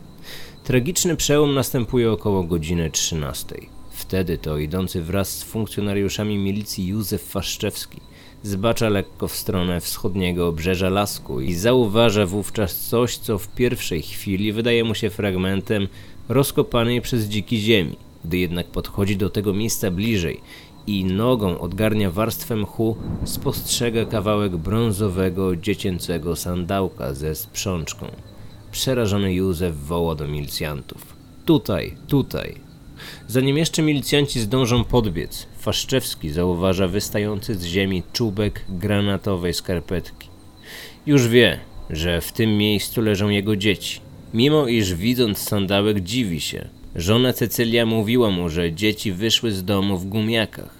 Tragiczny 0.64 1.16
przełom 1.16 1.54
następuje 1.54 2.12
około 2.12 2.42
godziny 2.42 2.90
13. 2.90 3.54
Wtedy 3.90 4.38
to 4.38 4.58
idący 4.58 5.02
wraz 5.02 5.38
z 5.38 5.42
funkcjonariuszami 5.42 6.38
milicji 6.38 6.86
Józef 6.86 7.22
Faszczewski 7.22 8.00
zbacza 8.42 8.88
lekko 8.88 9.28
w 9.28 9.36
stronę 9.36 9.80
wschodniego 9.80 10.48
obrzeża 10.48 10.88
lasku 10.88 11.40
i 11.40 11.54
zauważa 11.54 12.26
wówczas 12.26 12.76
coś, 12.76 13.16
co 13.16 13.38
w 13.38 13.48
pierwszej 13.48 14.02
chwili 14.02 14.52
wydaje 14.52 14.84
mu 14.84 14.94
się 14.94 15.10
fragmentem 15.10 15.88
rozkopanej 16.28 17.00
przez 17.00 17.24
dziki 17.24 17.60
ziemi. 17.60 17.96
Gdy 18.24 18.38
jednak 18.38 18.66
podchodzi 18.66 19.16
do 19.16 19.30
tego 19.30 19.52
miejsca 19.52 19.90
bliżej, 19.90 20.40
i 20.86 21.04
nogą 21.04 21.58
odgarnia 21.58 22.10
warstwę 22.10 22.56
mchu, 22.56 22.96
spostrzega 23.24 24.04
kawałek 24.04 24.56
brązowego, 24.56 25.56
dziecięcego 25.56 26.36
sandałka 26.36 27.14
ze 27.14 27.34
sprzączką. 27.34 28.06
Przerażony 28.72 29.34
Józef 29.34 29.76
woła 29.76 30.14
do 30.14 30.28
milicjantów. 30.28 31.16
Tutaj, 31.44 31.94
tutaj. 32.08 32.54
Zanim 33.28 33.58
jeszcze 33.58 33.82
milicjanci 33.82 34.40
zdążą 34.40 34.84
podbiec, 34.84 35.46
Faszczewski 35.58 36.30
zauważa 36.30 36.88
wystający 36.88 37.54
z 37.54 37.64
ziemi 37.64 38.02
czubek 38.12 38.64
granatowej 38.68 39.54
skarpetki. 39.54 40.28
Już 41.06 41.28
wie, 41.28 41.60
że 41.90 42.20
w 42.20 42.32
tym 42.32 42.56
miejscu 42.56 43.00
leżą 43.00 43.28
jego 43.28 43.56
dzieci. 43.56 44.00
Mimo 44.34 44.66
iż 44.66 44.94
widząc 44.94 45.38
sandałek 45.38 46.00
dziwi 46.00 46.40
się. 46.40 46.68
Żona 46.96 47.32
Cecylia 47.32 47.86
mówiła 47.86 48.30
mu, 48.30 48.48
że 48.48 48.72
dzieci 48.72 49.12
wyszły 49.12 49.52
z 49.52 49.64
domu 49.64 49.98
w 49.98 50.06
gumiakach. 50.06 50.74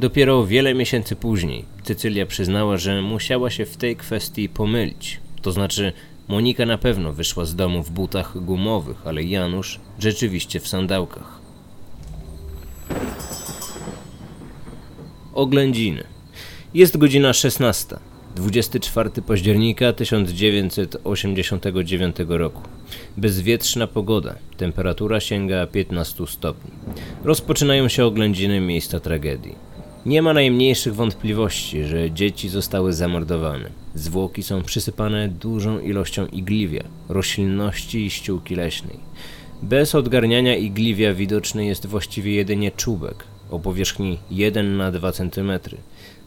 Dopiero 0.00 0.46
wiele 0.46 0.74
miesięcy 0.74 1.16
później 1.16 1.64
Cecylia 1.82 2.26
przyznała, 2.26 2.76
że 2.76 3.02
musiała 3.02 3.50
się 3.50 3.66
w 3.66 3.76
tej 3.76 3.96
kwestii 3.96 4.48
pomylić. 4.48 5.20
To 5.42 5.52
znaczy, 5.52 5.92
Monika 6.28 6.66
na 6.66 6.78
pewno 6.78 7.12
wyszła 7.12 7.44
z 7.44 7.54
domu 7.54 7.82
w 7.82 7.90
butach 7.90 8.44
gumowych, 8.44 9.06
ale 9.06 9.22
Janusz 9.22 9.80
rzeczywiście 9.98 10.60
w 10.60 10.68
sandałkach. 10.68 11.40
Oględziny. 15.34 16.04
Jest 16.74 16.96
godzina 16.96 17.32
16. 17.32 18.07
24 18.38 19.10
października 19.26 19.92
1989 19.92 22.16
roku. 22.28 22.62
Bezwietrzna 23.16 23.86
pogoda. 23.86 24.34
Temperatura 24.56 25.20
sięga 25.20 25.66
15 25.66 26.26
stopni. 26.26 26.70
Rozpoczynają 27.24 27.88
się 27.88 28.04
oględziny 28.04 28.60
miejsca 28.60 29.00
tragedii. 29.00 29.54
Nie 30.06 30.22
ma 30.22 30.34
najmniejszych 30.34 30.94
wątpliwości, 30.94 31.84
że 31.84 32.10
dzieci 32.10 32.48
zostały 32.48 32.92
zamordowane. 32.92 33.70
Zwłoki 33.94 34.42
są 34.42 34.62
przysypane 34.62 35.28
dużą 35.28 35.80
ilością 35.80 36.26
igliwia, 36.26 36.84
roślinności 37.08 38.06
i 38.06 38.10
ściółki 38.10 38.54
leśnej. 38.54 38.96
Bez 39.62 39.94
odgarniania 39.94 40.56
igliwia 40.56 41.14
widoczny 41.14 41.66
jest 41.66 41.86
właściwie 41.86 42.34
jedynie 42.34 42.70
czubek 42.70 43.24
o 43.50 43.58
powierzchni 43.58 44.18
1 44.30 44.76
na 44.76 44.92
2 44.92 45.12
cm, 45.12 45.52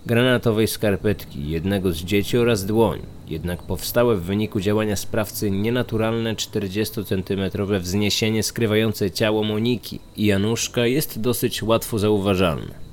granatowej 0.05 0.67
skarpetki 0.67 1.49
jednego 1.49 1.91
z 1.91 1.97
dzieci 1.97 2.37
oraz 2.37 2.65
dłoń, 2.65 2.99
jednak 3.27 3.63
powstałe 3.63 4.15
w 4.15 4.23
wyniku 4.23 4.59
działania 4.59 4.95
sprawcy 4.95 5.51
nienaturalne 5.51 6.35
40-centymetrowe 6.35 7.79
wzniesienie 7.79 8.43
skrywające 8.43 9.11
ciało 9.11 9.43
Moniki 9.43 9.99
i 10.17 10.25
Januszka 10.25 10.85
jest 10.85 11.21
dosyć 11.21 11.63
łatwo 11.63 11.99
zauważalne. 11.99 12.91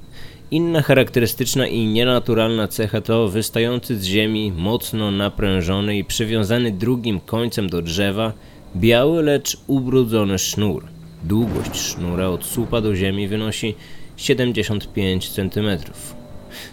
Inna 0.50 0.82
charakterystyczna 0.82 1.66
i 1.66 1.86
nienaturalna 1.86 2.68
cecha 2.68 3.00
to 3.00 3.28
wystający 3.28 3.98
z 3.98 4.04
ziemi, 4.04 4.52
mocno 4.56 5.10
naprężony 5.10 5.98
i 5.98 6.04
przywiązany 6.04 6.72
drugim 6.72 7.20
końcem 7.20 7.68
do 7.68 7.82
drzewa, 7.82 8.32
biały, 8.76 9.22
lecz 9.22 9.56
ubrudzony 9.66 10.38
sznur. 10.38 10.84
Długość 11.24 11.76
sznura 11.76 12.28
od 12.28 12.44
słupa 12.44 12.80
do 12.80 12.96
ziemi 12.96 13.28
wynosi 13.28 13.74
75 14.16 15.28
cm. 15.28 15.68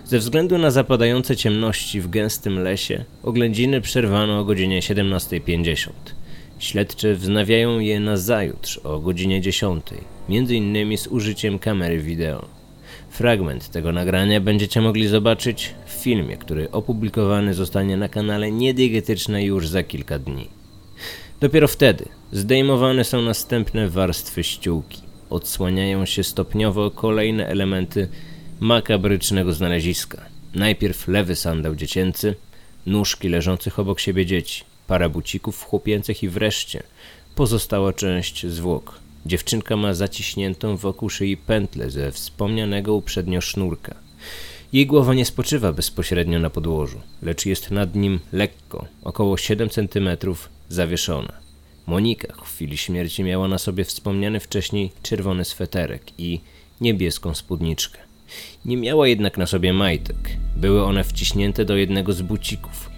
Ze 0.06 0.20
względu 0.20 0.58
na 0.58 0.72
zapadające 0.72 1.36
ciemności 1.36 2.02
w 2.02 2.10
gęstym 2.10 2.60
lesie, 2.60 3.04
oględziny 3.24 3.82
przerwano 3.82 4.40
o 4.40 4.46
godzinie 4.46 4.80
17.50. 4.80 5.90
Śledczy 6.60 7.16
wznawiają 7.16 7.80
je 7.80 8.00
na 8.00 8.18
zajutrz 8.18 8.78
o 8.78 9.00
godzinie 9.00 9.42
10, 9.42 9.86
między 10.30 10.56
innymi 10.56 10.98
z 10.98 11.08
użyciem 11.08 11.60
kamery 11.60 12.00
wideo. 12.00 12.46
Fragment 13.10 13.70
tego 13.70 13.92
nagrania 13.92 14.42
będziecie 14.42 14.82
mogli 14.82 15.08
zobaczyć 15.08 15.74
w 15.86 15.92
filmie, 15.92 16.38
który 16.38 16.72
opublikowany 16.72 17.54
zostanie 17.54 17.98
na 17.98 18.10
kanale 18.10 18.52
Niediegetyczne 18.52 19.44
już 19.44 19.68
za 19.68 19.84
kilka 19.84 20.20
dni. 20.20 20.48
Dopiero 21.40 21.68
wtedy 21.68 22.06
zdejmowane 22.32 23.04
są 23.04 23.22
następne 23.22 23.90
warstwy 23.90 24.44
ściółki. 24.44 25.02
Odsłaniają 25.30 26.06
się 26.06 26.24
stopniowo 26.24 26.92
kolejne 26.92 27.48
elementy 27.48 28.08
makabrycznego 28.60 29.54
znaleziska. 29.54 30.26
Najpierw 30.56 31.08
lewy 31.08 31.36
sandał 31.36 31.76
dziecięcy, 31.76 32.36
nóżki 32.86 33.30
leżących 33.30 33.80
obok 33.80 34.00
siebie 34.00 34.26
dzieci, 34.26 34.64
para 34.88 35.10
bucików 35.10 35.64
chłopięcych 35.64 36.24
i 36.24 36.30
wreszcie 36.30 36.84
pozostała 37.36 37.94
część 37.94 38.48
zwłok. 38.48 39.00
Dziewczynka 39.26 39.78
ma 39.78 39.94
zaciśniętą 39.94 40.78
wokół 40.78 41.10
szyi 41.10 41.38
pętlę 41.38 41.90
ze 41.90 42.12
wspomnianego 42.12 42.94
uprzednio 42.94 43.42
sznurka. 43.42 43.96
Jej 44.74 44.88
głowa 44.88 45.14
nie 45.14 45.26
spoczywa 45.26 45.74
bezpośrednio 45.74 46.40
na 46.40 46.50
podłożu, 46.50 47.02
lecz 47.22 47.46
jest 47.46 47.72
nad 47.72 47.96
nim 47.96 48.20
lekko, 48.32 48.88
około 49.04 49.38
7 49.38 49.70
cm, 49.70 50.10
zawieszona. 50.70 51.34
Monika 51.88 52.34
w 52.34 52.42
chwili 52.42 52.78
śmierci 52.78 53.24
miała 53.24 53.48
na 53.48 53.58
sobie 53.58 53.84
wspomniany 53.84 54.40
wcześniej 54.40 54.92
czerwony 55.04 55.46
sweterek 55.46 56.04
i 56.18 56.40
niebieską 56.82 57.36
spódniczkę. 57.36 58.05
Nie 58.66 58.78
miała 58.78 59.08
jednak 59.08 59.38
na 59.38 59.46
sobie 59.46 59.74
majtek. 59.74 60.18
Były 60.56 60.84
one 60.84 61.04
wciśnięte 61.04 61.66
do 61.66 61.76
jednego 61.76 62.14
z 62.14 62.22
bucików. 62.22 62.90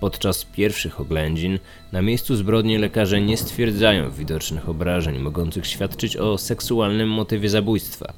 Podczas 0.00 0.44
pierwszych 0.44 1.00
oględzin 1.00 1.58
na 1.92 2.02
miejscu 2.02 2.36
zbrodni 2.36 2.78
lekarze 2.78 3.20
nie 3.20 3.36
stwierdzają 3.36 4.10
widocznych 4.10 4.68
obrażeń 4.68 5.18
mogących 5.18 5.66
świadczyć 5.66 6.16
o 6.16 6.38
seksualnym 6.38 7.08
motywie 7.08 7.48
zabójstwa, 7.48 8.12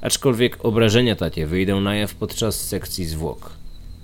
aczkolwiek 0.00 0.64
obrażenia 0.64 1.16
takie 1.16 1.46
wyjdą 1.46 1.80
na 1.80 1.94
jaw 1.94 2.14
podczas 2.14 2.60
sekcji 2.60 3.04
zwłok. 3.04 3.50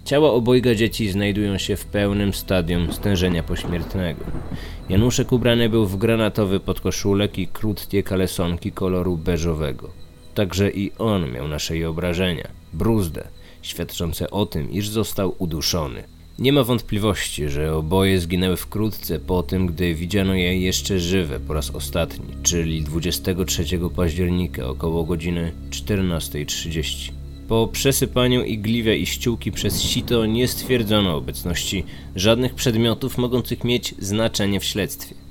Ciała 0.04 0.32
obojga 0.32 0.74
dzieci 0.74 1.10
znajdują 1.10 1.58
się 1.58 1.76
w 1.76 1.84
pełnym 1.84 2.34
stadium 2.34 2.92
stężenia 2.92 3.42
pośmiertnego. 3.42 4.24
Januszek 4.88 5.32
ubrany 5.32 5.68
był 5.68 5.86
w 5.86 5.96
granatowy 5.96 6.60
podkoszulek 6.60 7.38
i 7.38 7.46
krótkie 7.46 8.02
kalesonki 8.02 8.72
koloru 8.72 9.16
beżowego. 9.16 10.03
Także 10.34 10.70
i 10.70 10.92
on 10.98 11.32
miał 11.32 11.48
na 11.48 11.58
szyi 11.58 11.84
obrażenia, 11.84 12.48
bruzdę, 12.72 13.28
świadczące 13.62 14.30
o 14.30 14.46
tym, 14.46 14.70
iż 14.70 14.88
został 14.88 15.34
uduszony. 15.38 16.04
Nie 16.38 16.52
ma 16.52 16.64
wątpliwości, 16.64 17.48
że 17.48 17.74
oboje 17.76 18.20
zginęły 18.20 18.56
wkrótce 18.56 19.18
po 19.18 19.42
tym, 19.42 19.66
gdy 19.66 19.94
widziano 19.94 20.34
je 20.34 20.60
jeszcze 20.60 21.00
żywe 21.00 21.40
po 21.40 21.54
raz 21.54 21.70
ostatni, 21.70 22.26
czyli 22.42 22.82
23 22.82 23.64
października 23.96 24.66
około 24.66 25.04
godziny 25.04 25.52
14.30. 25.70 27.12
Po 27.48 27.68
przesypaniu 27.72 28.44
igliwia 28.44 28.94
i 28.94 29.06
ściółki 29.06 29.52
przez 29.52 29.82
sito 29.82 30.26
nie 30.26 30.48
stwierdzono 30.48 31.16
obecności 31.16 31.84
żadnych 32.16 32.54
przedmiotów 32.54 33.18
mogących 33.18 33.64
mieć 33.64 33.94
znaczenie 33.98 34.60
w 34.60 34.64
śledztwie. 34.64 35.23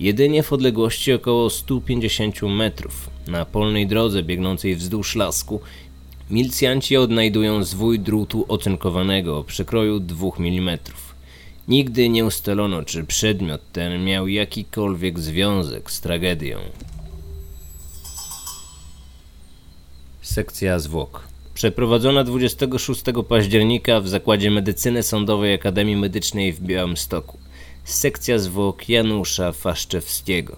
Jedynie 0.00 0.42
w 0.42 0.52
odległości 0.52 1.12
około 1.12 1.50
150 1.50 2.42
metrów, 2.42 3.10
na 3.26 3.44
polnej 3.44 3.86
drodze 3.86 4.22
biegnącej 4.22 4.76
wzdłuż 4.76 5.16
lasku, 5.16 5.60
Milicjanci 6.30 6.96
odnajdują 6.96 7.64
zwój 7.64 8.00
drutu 8.00 8.44
ocynkowanego 8.48 9.38
o 9.38 9.44
przekroju 9.44 10.00
2 10.00 10.28
mm. 10.38 10.78
Nigdy 11.68 12.08
nie 12.08 12.24
ustalono, 12.24 12.84
czy 12.84 13.04
przedmiot 13.04 13.60
ten 13.72 14.04
miał 14.04 14.28
jakikolwiek 14.28 15.18
związek 15.18 15.90
z 15.90 16.00
tragedią. 16.00 16.58
Sekcja 20.22 20.78
zwłok. 20.78 21.28
Przeprowadzona 21.54 22.24
26 22.24 23.02
października 23.28 24.00
w 24.00 24.08
Zakładzie 24.08 24.50
Medycyny 24.50 25.02
Sądowej 25.02 25.54
Akademii 25.54 25.96
Medycznej 25.96 26.52
w 26.52 26.60
Białymstoku. 26.60 27.38
Sekcja 27.88 28.38
zwłok 28.38 28.88
Janusza 28.88 29.52
Faszczewskiego. 29.52 30.56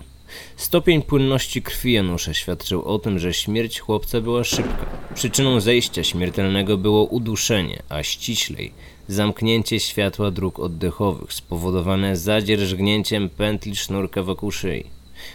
Stopień 0.57 1.03
płynności 1.03 1.63
krwi 1.63 1.93
Janusza 1.93 2.35
świadczył 2.35 2.83
o 2.83 2.99
tym, 2.99 3.19
że 3.19 3.35
śmierć 3.35 3.81
chłopca 3.81 4.21
była 4.21 4.45
szybka. 4.45 4.87
Przyczyną 5.15 5.61
zejścia 5.61 6.05
śmiertelnego 6.05 6.77
było 6.79 7.05
uduszenie, 7.05 7.83
a 7.89 8.03
ściślej 8.03 8.73
zamknięcie 9.09 9.81
światła 9.81 10.31
dróg 10.31 10.61
oddechowych 10.61 11.33
spowodowane 11.33 12.17
zadzierżgnięciem 12.17 13.29
pętli 13.29 13.77
sznurka 13.77 14.23
wokół 14.23 14.51
szyi. 14.51 14.85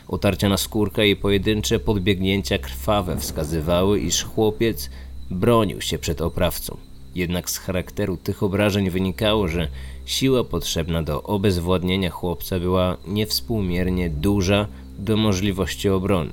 Otarcia 0.07 0.49
na 0.49 0.57
skórka 0.57 1.03
i 1.03 1.15
pojedyncze 1.15 1.79
podbiegnięcia 1.79 2.57
krwawe 2.57 3.17
wskazywały, 3.19 3.99
iż 3.99 4.23
chłopiec 4.23 4.89
bronił 5.29 5.81
się 5.81 5.97
przed 5.97 6.21
oprawcą. 6.21 6.77
Jednak 7.15 7.49
z 7.49 7.57
charakteru 7.57 8.17
tych 8.17 8.43
obrażeń 8.43 8.89
wynikało, 8.89 9.47
że 9.47 9.67
siła 10.05 10.43
potrzebna 10.43 11.03
do 11.03 11.23
obezwładnienia 11.23 12.09
chłopca 12.09 12.59
była 12.59 12.97
niewspółmiernie 13.07 14.09
duża 14.09 14.67
do 14.97 15.17
możliwości 15.17 15.89
obrony. 15.89 16.31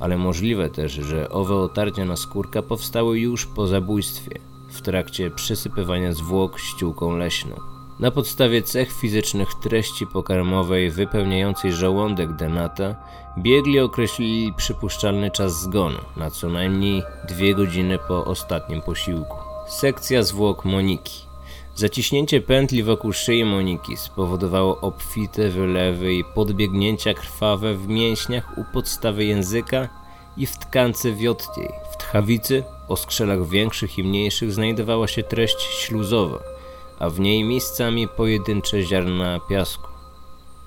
Ale 0.00 0.18
możliwe 0.18 0.70
też, 0.70 0.92
że 0.92 1.28
owe 1.28 1.54
otarcia 1.54 2.04
na 2.04 2.16
skórka 2.16 2.62
powstały 2.62 3.18
już 3.18 3.46
po 3.46 3.66
zabójstwie, 3.66 4.38
w 4.70 4.82
trakcie 4.82 5.30
przysypywania 5.30 6.12
zwłok 6.12 6.58
ściółką 6.60 7.16
leśną. 7.16 7.56
Na 8.00 8.10
podstawie 8.10 8.62
cech 8.62 8.92
fizycznych 8.92 9.48
treści 9.62 10.06
pokarmowej 10.06 10.90
wypełniającej 10.90 11.72
żołądek 11.72 12.36
Denata, 12.36 12.96
biegli 13.38 13.80
określili 13.80 14.52
przypuszczalny 14.56 15.30
czas 15.30 15.62
zgonu 15.62 15.98
na 16.16 16.30
co 16.30 16.48
najmniej 16.48 17.02
dwie 17.28 17.54
godziny 17.54 17.98
po 18.08 18.24
ostatnim 18.24 18.82
posiłku. 18.82 19.47
Sekcja 19.68 20.22
zwłok 20.22 20.64
Moniki. 20.64 21.22
Zaciśnięcie 21.74 22.40
pętli 22.40 22.82
wokół 22.82 23.12
szyi 23.12 23.44
Moniki 23.44 23.96
spowodowało 23.96 24.80
obfite 24.80 25.48
wylewy 25.48 26.14
i 26.14 26.24
podbiegnięcia 26.24 27.14
krwawe 27.14 27.74
w 27.74 27.88
mięśniach 27.88 28.58
u 28.58 28.64
podstawy 28.72 29.24
języka 29.24 29.88
i 30.36 30.46
w 30.46 30.58
tkance 30.58 31.12
wiotkiej. 31.12 31.68
W 31.92 31.96
tchawicy, 31.96 32.64
o 32.88 32.96
skrzelach 32.96 33.48
większych 33.48 33.98
i 33.98 34.04
mniejszych, 34.04 34.52
znajdowała 34.52 35.08
się 35.08 35.22
treść 35.22 35.62
śluzowa, 35.62 36.38
a 36.98 37.10
w 37.10 37.20
niej 37.20 37.44
miejscami 37.44 38.08
pojedyncze 38.08 38.82
ziarna 38.82 39.40
piasku. 39.48 39.88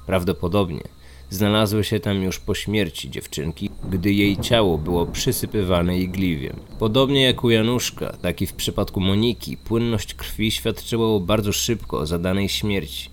Prawdopodobnie 0.05 1.00
znalazły 1.31 1.83
się 1.83 1.99
tam 1.99 2.23
już 2.23 2.39
po 2.39 2.55
śmierci 2.55 3.09
dziewczynki, 3.09 3.69
gdy 3.89 4.13
jej 4.13 4.37
ciało 4.37 4.77
było 4.77 5.05
przysypywane 5.05 5.99
igliwiem. 5.99 6.55
Podobnie 6.79 7.21
jak 7.21 7.43
u 7.43 7.49
Januszka, 7.49 8.17
tak 8.21 8.41
i 8.41 8.47
w 8.47 8.53
przypadku 8.53 8.99
Moniki, 8.99 9.57
płynność 9.57 10.13
krwi 10.13 10.51
świadczyła 10.51 11.19
bardzo 11.19 11.51
szybko 11.51 11.99
o 11.99 12.05
zadanej 12.05 12.49
śmierci. 12.49 13.09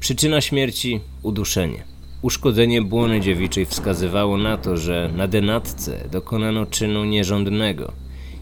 Przyczyna 0.00 0.40
śmierci 0.40 1.00
uduszenie. 1.22 1.84
Uszkodzenie 2.22 2.82
błony 2.82 3.20
dziewiczej 3.20 3.66
wskazywało 3.66 4.36
na 4.36 4.56
to, 4.56 4.76
że 4.76 5.10
na 5.16 5.28
denatce 5.28 6.08
dokonano 6.12 6.66
czynu 6.66 7.04
nierządnego. 7.04 7.92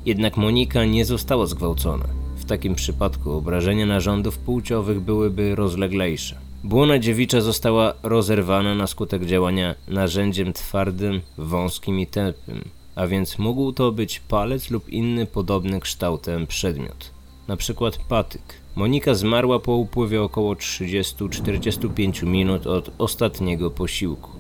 Jednak 0.07 0.37
Monika 0.37 0.85
nie 0.85 1.05
została 1.05 1.47
zgwałcona. 1.47 2.07
W 2.37 2.45
takim 2.45 2.75
przypadku 2.75 3.33
obrażenia 3.33 3.87
narządów 3.87 4.39
płciowych 4.39 5.01
byłyby 5.01 5.55
rozleglejsze. 5.55 6.50
Błona 6.65 6.99
dziewicza 6.99 7.41
została 7.41 7.95
rozerwana 8.03 8.75
na 8.75 8.87
skutek 8.87 9.25
działania 9.25 9.75
narzędziem 9.89 10.53
twardym, 10.53 11.21
wąskim 11.39 12.01
i 12.01 12.07
tępym, 12.07 12.65
a 12.95 13.07
więc 13.07 13.39
mógł 13.39 13.73
to 13.73 13.93
być 13.93 14.21
palec 14.21 14.71
lub 14.71 14.89
inny 14.89 15.27
podobny 15.27 15.81
kształtem 15.81 16.47
przedmiot, 16.47 17.11
na 17.49 17.57
przykład 17.57 17.97
patyk. 17.97 18.43
Monika 18.77 19.15
zmarła 19.15 19.59
po 19.59 19.73
upływie 19.73 20.23
około 20.23 20.55
30-45 20.55 22.27
minut 22.27 22.67
od 22.67 22.91
ostatniego 22.99 23.71
posiłku. 23.71 24.31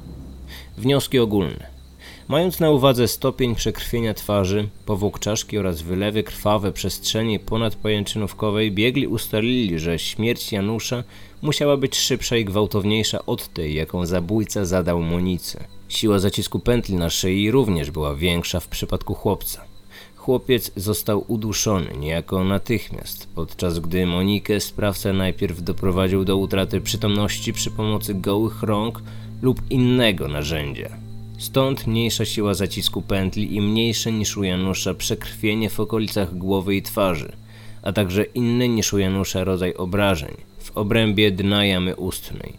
Wnioski 0.78 1.18
ogólne. 1.18 1.79
Mając 2.30 2.60
na 2.60 2.70
uwadze 2.70 3.08
stopień 3.08 3.54
przekrwienia 3.54 4.14
twarzy, 4.14 4.68
powłok 4.86 5.18
czaszki 5.18 5.58
oraz 5.58 5.82
wylewy 5.82 6.22
krwawe 6.22 6.72
przestrzeni 6.72 7.38
ponadpajęczynówkowej, 7.38 8.72
biegli 8.72 9.06
ustalili, 9.06 9.78
że 9.78 9.98
śmierć 9.98 10.52
Janusza 10.52 11.04
musiała 11.42 11.76
być 11.76 11.96
szybsza 11.96 12.36
i 12.36 12.44
gwałtowniejsza 12.44 13.26
od 13.26 13.48
tej, 13.48 13.74
jaką 13.74 14.06
zabójca 14.06 14.64
zadał 14.64 15.02
Monice. 15.02 15.64
Siła 15.88 16.18
zacisku 16.18 16.58
pętli 16.58 16.94
na 16.94 17.10
szyi 17.10 17.50
również 17.50 17.90
była 17.90 18.14
większa 18.14 18.60
w 18.60 18.68
przypadku 18.68 19.14
chłopca. 19.14 19.64
Chłopiec 20.16 20.72
został 20.76 21.24
uduszony 21.28 21.96
niejako 21.96 22.44
natychmiast, 22.44 23.28
podczas 23.34 23.78
gdy 23.78 24.06
Monikę 24.06 24.60
sprawca 24.60 25.12
najpierw 25.12 25.62
doprowadził 25.62 26.24
do 26.24 26.36
utraty 26.36 26.80
przytomności 26.80 27.52
przy 27.52 27.70
pomocy 27.70 28.14
gołych 28.14 28.62
rąk 28.62 29.02
lub 29.42 29.70
innego 29.70 30.28
narzędzia. 30.28 31.09
Stąd 31.40 31.86
mniejsza 31.86 32.24
siła 32.24 32.54
zacisku 32.54 33.02
pętli 33.02 33.54
i 33.54 33.60
mniejsze 33.60 34.12
niż 34.12 34.36
u 34.36 34.42
Janusza 34.42 34.94
przekrwienie 34.94 35.70
w 35.70 35.80
okolicach 35.80 36.38
głowy 36.38 36.76
i 36.76 36.82
twarzy, 36.82 37.32
a 37.82 37.92
także 37.92 38.24
inny 38.24 38.68
niż 38.68 38.92
u 38.92 38.98
Janusza 38.98 39.44
rodzaj 39.44 39.74
obrażeń 39.74 40.36
w 40.58 40.76
obrębie 40.76 41.30
dna 41.30 41.64
jamy 41.64 41.96
ustnej. 41.96 42.52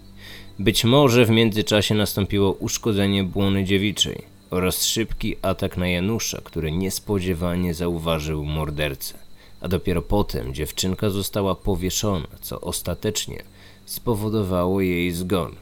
Być 0.59 0.83
może 0.83 1.25
w 1.25 1.29
międzyczasie 1.29 1.95
nastąpiło 1.95 2.51
uszkodzenie 2.51 3.23
błony 3.23 3.63
dziewiczej 3.63 4.21
oraz 4.49 4.85
szybki 4.85 5.35
atak 5.41 5.77
na 5.77 5.87
Janusza, 5.87 6.41
który 6.43 6.71
niespodziewanie 6.71 7.73
zauważył 7.73 8.45
mordercę. 8.45 9.13
A 9.61 9.67
dopiero 9.67 10.01
potem 10.01 10.53
dziewczynka 10.53 11.09
została 11.09 11.55
powieszona, 11.55 12.27
co 12.41 12.61
ostatecznie 12.61 13.43
spowodowało 13.85 14.81
jej 14.81 15.11
zgon. 15.11 15.55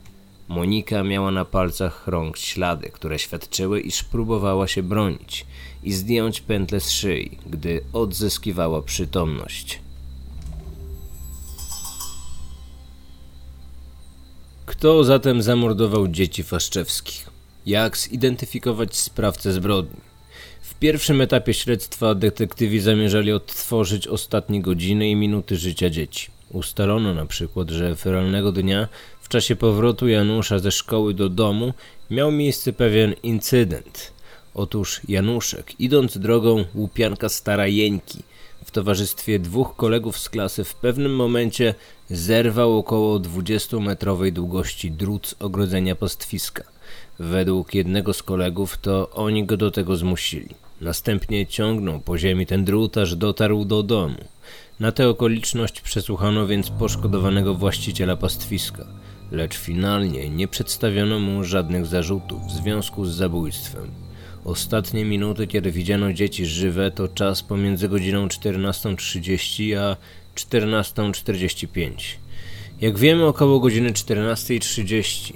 Monika 0.50 1.04
miała 1.04 1.32
na 1.32 1.46
palcach 1.46 2.08
rąk 2.08 2.38
ślady, 2.38 2.90
które 2.90 3.20
świadczyły, 3.20 3.82
iż 3.82 4.04
próbowała 4.04 4.68
się 4.68 4.84
bronić 4.84 5.46
i 5.84 5.94
zdjąć 5.94 6.42
pętlę 6.42 6.80
z 6.80 6.92
szyi, 6.92 7.38
gdy 7.46 7.82
odzyskiwała 7.94 8.82
przytomność. 8.82 9.80
Kto 14.66 15.04
zatem 15.04 15.42
zamordował 15.42 16.08
dzieci 16.08 16.44
Faszczewskich? 16.44 17.30
Jak 17.66 17.98
zidentyfikować 17.98 18.96
sprawcę 18.96 19.54
zbrodni? 19.54 20.02
W 20.62 20.74
pierwszym 20.76 21.22
etapie 21.22 21.54
śledztwa 21.54 22.16
detektywi 22.16 22.80
zamierzali 22.80 23.32
odtworzyć 23.32 24.08
ostatnie 24.08 24.62
godziny 24.62 25.10
i 25.10 25.16
minuty 25.16 25.58
życia 25.58 25.90
dzieci. 25.90 26.32
Ustalono 26.52 27.14
na 27.14 27.26
przykład, 27.26 27.70
że 27.70 27.96
feralnego 27.96 28.52
dnia 28.52 28.88
w 29.30 29.32
czasie 29.32 29.56
powrotu 29.56 30.08
Janusza 30.08 30.60
ze 30.60 30.72
szkoły 30.72 31.13
do 31.13 31.30
domu 31.30 31.74
miał 32.10 32.32
miejsce 32.32 32.74
pewien 32.74 33.13
incydent. 33.24 34.13
Otóż 34.54 35.02
Januszek, 35.08 35.80
idąc 35.80 36.18
drogą 36.18 36.65
łupianka 36.76 37.30
stara 37.30 37.68
Jeńki, 37.68 38.24
w 38.65 38.72
towarzystwie 38.72 39.39
dwóch 39.39 39.76
kolegów 39.76 40.20
z 40.20 40.30
klasy 40.30 40.63
w 40.63 40.76
pewnym 40.76 41.15
momencie 41.15 41.76
zerwał 42.10 42.78
około 42.78 43.20
20-metrowej 43.20 44.32
długości 44.32 44.92
drut 44.92 45.28
z 45.28 45.36
ogrodzenia 45.39 45.96
pastwiska. 45.96 46.63
Według 47.20 47.74
jednego 47.74 48.13
z 48.13 48.24
kolegów 48.24 48.78
to 48.78 49.10
oni 49.10 49.46
go 49.46 49.58
do 49.58 49.72
tego 49.72 49.96
zmusili. 49.96 50.56
Następnie 50.82 51.48
ciągnął 51.48 52.00
po 52.00 52.18
ziemi 52.18 52.46
ten 52.46 52.65
drut, 52.65 52.98
aż 52.98 53.15
dotarł 53.15 53.65
do 53.65 53.84
domu. 53.84 54.24
Na 54.80 54.92
tę 54.92 55.10
okoliczność 55.10 55.82
przesłuchano 55.82 56.48
więc 56.48 56.70
poszkodowanego 56.70 57.54
właściciela 57.54 58.15
pastwiska 58.15 58.99
lecz 59.32 59.58
finalnie 59.58 60.30
nie 60.30 60.48
przedstawiono 60.48 61.20
mu 61.20 61.44
żadnych 61.44 61.86
zarzutów 61.86 62.48
w 62.48 62.52
związku 62.52 63.06
z 63.06 63.15
zabójstwem. 63.15 63.92
Ostatnie 64.46 65.06
minuty, 65.06 65.48
kiedy 65.48 65.72
widziano 65.72 66.13
dzieci 66.13 66.46
żywe, 66.46 66.92
to 66.92 67.08
czas 67.08 67.44
pomiędzy 67.44 67.89
godziną 67.89 68.28
14.30 68.28 69.76
a 69.76 69.98
14.45. 70.36 71.92
Jak 72.82 72.98
wiemy, 72.98 73.26
około 73.26 73.60
godziny 73.60 73.92
14.30 73.92 75.34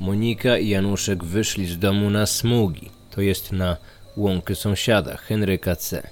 Monika 0.00 0.58
i 0.58 0.68
Januszek 0.68 1.24
wyszli 1.24 1.66
z 1.66 1.78
domu 1.78 2.10
na 2.10 2.26
smugi, 2.26 2.90
to 3.10 3.20
jest 3.20 3.52
na 3.52 3.76
łąkę 4.16 4.54
sąsiada, 4.54 5.16
Henryka 5.16 5.76
C. 5.76 6.10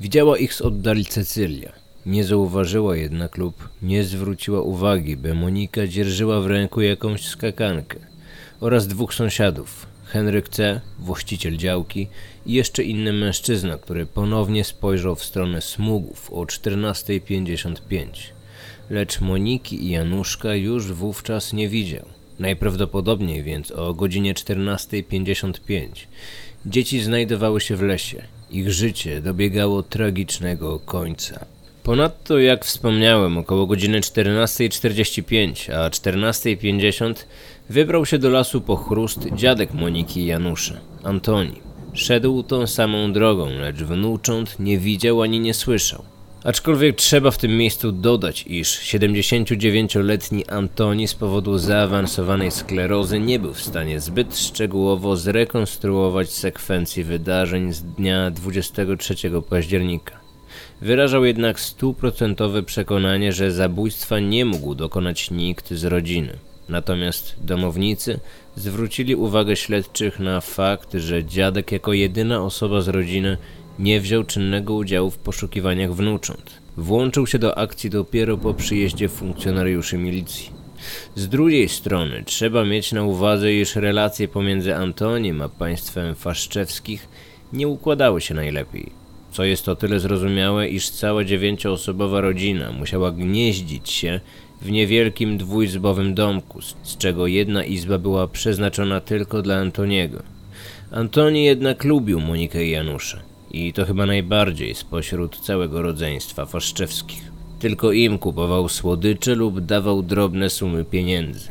Widziała 0.00 0.38
ich 0.38 0.54
z 0.54 0.60
oddali 0.60 1.04
Cecylia. 1.04 1.72
Nie 2.06 2.24
zauważyła 2.24 2.96
jednak 2.96 3.36
lub 3.36 3.68
nie 3.82 4.04
zwróciła 4.04 4.60
uwagi, 4.60 5.16
by 5.16 5.34
Monika 5.34 5.86
dzierżyła 5.86 6.40
w 6.40 6.46
ręku 6.46 6.80
jakąś 6.80 7.24
skakankę 7.26 7.98
oraz 8.60 8.86
dwóch 8.86 9.14
sąsiadów, 9.14 9.86
Henryk 10.04 10.48
C., 10.48 10.80
właściciel 10.98 11.56
działki 11.56 12.08
i 12.46 12.52
jeszcze 12.52 12.84
inny 12.84 13.12
mężczyzna, 13.12 13.78
który 13.78 14.06
ponownie 14.06 14.64
spojrzał 14.64 15.16
w 15.16 15.24
stronę 15.24 15.60
smugów 15.60 16.32
o 16.32 16.40
14.55. 16.40 18.06
Lecz 18.90 19.20
Moniki 19.20 19.84
i 19.84 19.90
Januszka 19.90 20.54
już 20.54 20.92
wówczas 20.92 21.52
nie 21.52 21.68
widział. 21.68 22.06
Najprawdopodobniej 22.38 23.42
więc 23.42 23.70
o 23.70 23.94
godzinie 23.94 24.34
14.55 24.34 25.88
dzieci 26.66 27.00
znajdowały 27.00 27.60
się 27.60 27.76
w 27.76 27.82
lesie. 27.82 28.22
Ich 28.50 28.70
życie 28.72 29.20
dobiegało 29.20 29.82
tragicznego 29.82 30.78
końca. 30.78 31.59
Ponadto, 31.82 32.38
jak 32.38 32.64
wspomniałem, 32.64 33.38
około 33.38 33.66
godziny 33.66 34.00
14.45, 34.00 35.72
a 35.72 35.90
14.50 35.90 37.14
wybrał 37.68 38.06
się 38.06 38.18
do 38.18 38.30
lasu 38.30 38.60
po 38.60 38.76
chrust 38.76 39.26
dziadek 39.34 39.74
Moniki 39.74 40.20
i 40.20 40.26
Janusza, 40.26 40.74
Antoni. 41.04 41.60
Szedł 41.92 42.42
tą 42.42 42.66
samą 42.66 43.12
drogą, 43.12 43.50
lecz 43.50 43.76
wnucząt 43.76 44.58
nie 44.58 44.78
widział 44.78 45.22
ani 45.22 45.40
nie 45.40 45.54
słyszał. 45.54 46.04
Aczkolwiek 46.44 46.96
trzeba 46.96 47.30
w 47.30 47.38
tym 47.38 47.56
miejscu 47.56 47.92
dodać, 47.92 48.44
iż 48.46 48.80
79-letni 48.80 50.46
Antoni 50.46 51.08
z 51.08 51.14
powodu 51.14 51.58
zaawansowanej 51.58 52.50
sklerozy 52.50 53.20
nie 53.20 53.38
był 53.38 53.54
w 53.54 53.62
stanie 53.62 54.00
zbyt 54.00 54.38
szczegółowo 54.38 55.16
zrekonstruować 55.16 56.30
sekwencji 56.30 57.04
wydarzeń 57.04 57.72
z 57.72 57.82
dnia 57.82 58.30
23 58.30 59.14
października. 59.50 60.19
Wyrażał 60.82 61.24
jednak 61.24 61.60
stuprocentowe 61.60 62.62
przekonanie, 62.62 63.32
że 63.32 63.52
zabójstwa 63.52 64.18
nie 64.18 64.44
mógł 64.44 64.74
dokonać 64.74 65.30
nikt 65.30 65.70
z 65.74 65.84
rodziny. 65.84 66.36
Natomiast 66.68 67.36
domownicy 67.40 68.20
zwrócili 68.56 69.14
uwagę 69.14 69.56
śledczych 69.56 70.18
na 70.18 70.40
fakt, 70.40 70.92
że 70.94 71.24
dziadek 71.24 71.72
jako 71.72 71.92
jedyna 71.92 72.42
osoba 72.42 72.80
z 72.80 72.88
rodziny 72.88 73.36
nie 73.78 74.00
wziął 74.00 74.24
czynnego 74.24 74.74
udziału 74.74 75.10
w 75.10 75.18
poszukiwaniach 75.18 75.94
wnucząt. 75.94 76.60
włączył 76.76 77.26
się 77.26 77.38
do 77.38 77.58
akcji 77.58 77.90
dopiero 77.90 78.36
po 78.36 78.54
przyjeździe 78.54 79.08
funkcjonariuszy 79.08 79.98
milicji. 79.98 80.50
Z 81.14 81.28
drugiej 81.28 81.68
strony 81.68 82.22
trzeba 82.26 82.64
mieć 82.64 82.92
na 82.92 83.02
uwadze, 83.02 83.54
iż 83.54 83.76
relacje 83.76 84.28
pomiędzy 84.28 84.76
Antonim 84.76 85.42
a 85.42 85.48
państwem 85.48 86.14
Faszczewskich 86.14 87.08
nie 87.52 87.68
układały 87.68 88.20
się 88.20 88.34
najlepiej. 88.34 88.99
Co 89.32 89.44
jest 89.44 89.68
o 89.68 89.76
tyle 89.76 90.00
zrozumiałe, 90.00 90.68
iż 90.68 90.90
cała 90.90 91.24
dziewięcioosobowa 91.24 92.20
rodzina 92.20 92.72
musiała 92.72 93.10
gnieździć 93.10 93.90
się 93.90 94.20
w 94.62 94.70
niewielkim 94.70 95.38
dwuizbowym 95.38 96.14
domku, 96.14 96.60
z 96.82 96.96
czego 96.96 97.26
jedna 97.26 97.64
izba 97.64 97.98
była 97.98 98.28
przeznaczona 98.28 99.00
tylko 99.00 99.42
dla 99.42 99.56
Antoniego. 99.56 100.22
Antoni 100.90 101.44
jednak 101.44 101.84
lubił 101.84 102.20
Monikę 102.20 102.64
i 102.64 102.70
Janusza. 102.70 103.18
I 103.50 103.72
to 103.72 103.84
chyba 103.84 104.06
najbardziej 104.06 104.74
spośród 104.74 105.40
całego 105.40 105.82
rodzeństwa 105.82 106.46
Faszczewskich. 106.46 107.30
Tylko 107.58 107.92
im 107.92 108.18
kupował 108.18 108.68
słodycze 108.68 109.34
lub 109.34 109.60
dawał 109.60 110.02
drobne 110.02 110.50
sumy 110.50 110.84
pieniędzy. 110.84 111.48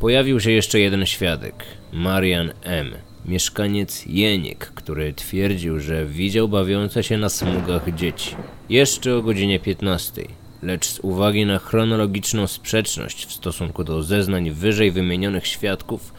Pojawił 0.00 0.40
się 0.40 0.50
jeszcze 0.50 0.80
jeden 0.80 1.06
świadek, 1.06 1.64
Marian 1.92 2.52
M., 2.62 2.94
mieszkaniec 3.24 4.06
Jeniek, 4.06 4.72
który 4.74 5.12
twierdził, 5.12 5.80
że 5.80 6.06
widział 6.06 6.48
bawiące 6.48 7.02
się 7.02 7.18
na 7.18 7.28
smugach 7.28 7.94
dzieci. 7.94 8.36
Jeszcze 8.68 9.16
o 9.16 9.22
godzinie 9.22 9.60
15, 9.60 10.22
lecz 10.62 10.86
z 10.86 11.00
uwagi 11.00 11.46
na 11.46 11.58
chronologiczną 11.58 12.46
sprzeczność 12.46 13.26
w 13.26 13.32
stosunku 13.32 13.84
do 13.84 14.02
zeznań 14.02 14.50
wyżej 14.50 14.92
wymienionych 14.92 15.46
świadków, 15.46 16.12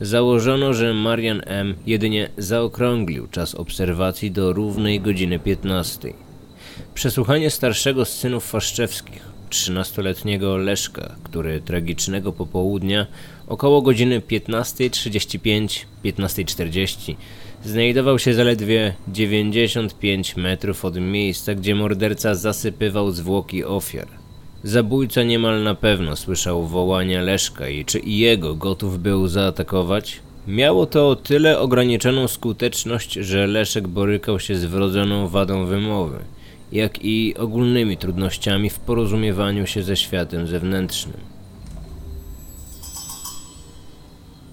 założono, 0.00 0.74
że 0.74 0.94
Marian 0.94 1.42
M. 1.46 1.74
jedynie 1.86 2.28
zaokrąglił 2.38 3.26
czas 3.26 3.54
obserwacji 3.54 4.30
do 4.30 4.52
równej 4.52 5.00
godziny 5.00 5.38
15. 5.38 6.12
Przesłuchanie 6.94 7.50
starszego 7.50 8.04
z 8.04 8.12
synów 8.12 8.50
Faszczewskich, 8.50 9.35
13-letniego 9.50 10.56
Leszka, 10.56 11.16
który 11.22 11.60
tragicznego 11.60 12.32
popołudnia 12.32 13.06
około 13.46 13.82
godziny 13.82 14.20
15.35-15.40 14.20 17.14
znajdował 17.64 18.18
się 18.18 18.34
zaledwie 18.34 18.94
95 19.08 20.36
metrów 20.36 20.84
od 20.84 21.00
miejsca, 21.00 21.54
gdzie 21.54 21.74
morderca 21.74 22.34
zasypywał 22.34 23.10
zwłoki 23.10 23.64
ofiar. 23.64 24.08
Zabójca 24.64 25.22
niemal 25.22 25.62
na 25.62 25.74
pewno 25.74 26.16
słyszał 26.16 26.66
wołania 26.66 27.22
Leszka 27.22 27.68
i 27.68 27.84
czy 27.84 27.98
i 27.98 28.18
jego 28.18 28.54
gotów 28.54 29.02
był 29.02 29.28
zaatakować? 29.28 30.20
Miało 30.46 30.86
to 30.86 31.08
o 31.08 31.16
tyle 31.16 31.58
ograniczoną 31.58 32.28
skuteczność, 32.28 33.12
że 33.12 33.46
Leszek 33.46 33.88
borykał 33.88 34.40
się 34.40 34.56
z 34.56 34.64
wrodzoną 34.64 35.28
wadą 35.28 35.66
wymowy, 35.66 36.18
jak 36.72 37.04
i 37.04 37.34
ogólnymi 37.38 37.96
trudnościami 37.96 38.70
w 38.70 38.78
porozumiewaniu 38.78 39.66
się 39.66 39.82
ze 39.82 39.96
światem 39.96 40.46
zewnętrznym. 40.46 41.36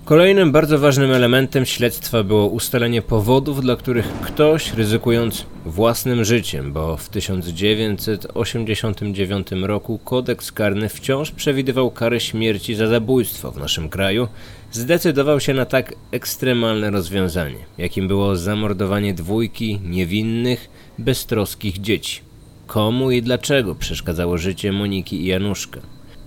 Kolejnym 0.06 0.52
bardzo 0.52 0.80
ważnym 0.80 1.12
elementem 1.12 1.66
śledztwa 1.66 2.24
było 2.24 2.48
ustalenie 2.48 3.02
powodów, 3.02 3.62
dla 3.62 3.76
których 3.76 4.14
ktoś, 4.22 4.74
ryzykując 4.74 5.46
własnym 5.66 6.26
życiem, 6.26 6.74
bo 6.74 6.98
w 6.98 7.10
1989 7.10 9.48
roku 9.52 10.00
kodeks 10.04 10.52
karny 10.52 10.90
wciąż 10.90 11.32
przewidywał 11.32 11.92
karę 11.92 12.20
śmierci 12.20 12.76
za 12.76 12.88
zabójstwo 12.88 13.52
w 13.52 13.58
naszym 13.58 13.90
kraju, 13.90 14.28
zdecydował 14.72 15.40
się 15.40 15.54
na 15.54 15.66
tak 15.66 15.94
ekstremalne 16.12 16.92
rozwiązanie, 16.92 17.60
jakim 17.78 18.08
było 18.08 18.36
zamordowanie 18.36 19.14
dwójki 19.14 19.80
niewinnych, 19.84 20.70
beztroskich 21.00 21.82
dzieci. 21.82 22.22
Komu 22.68 23.12
i 23.12 23.22
dlaczego 23.22 23.76
przeszkadzało 23.76 24.38
życie 24.38 24.72
Moniki 24.72 25.22
i 25.22 25.26
Januszka? 25.26 25.80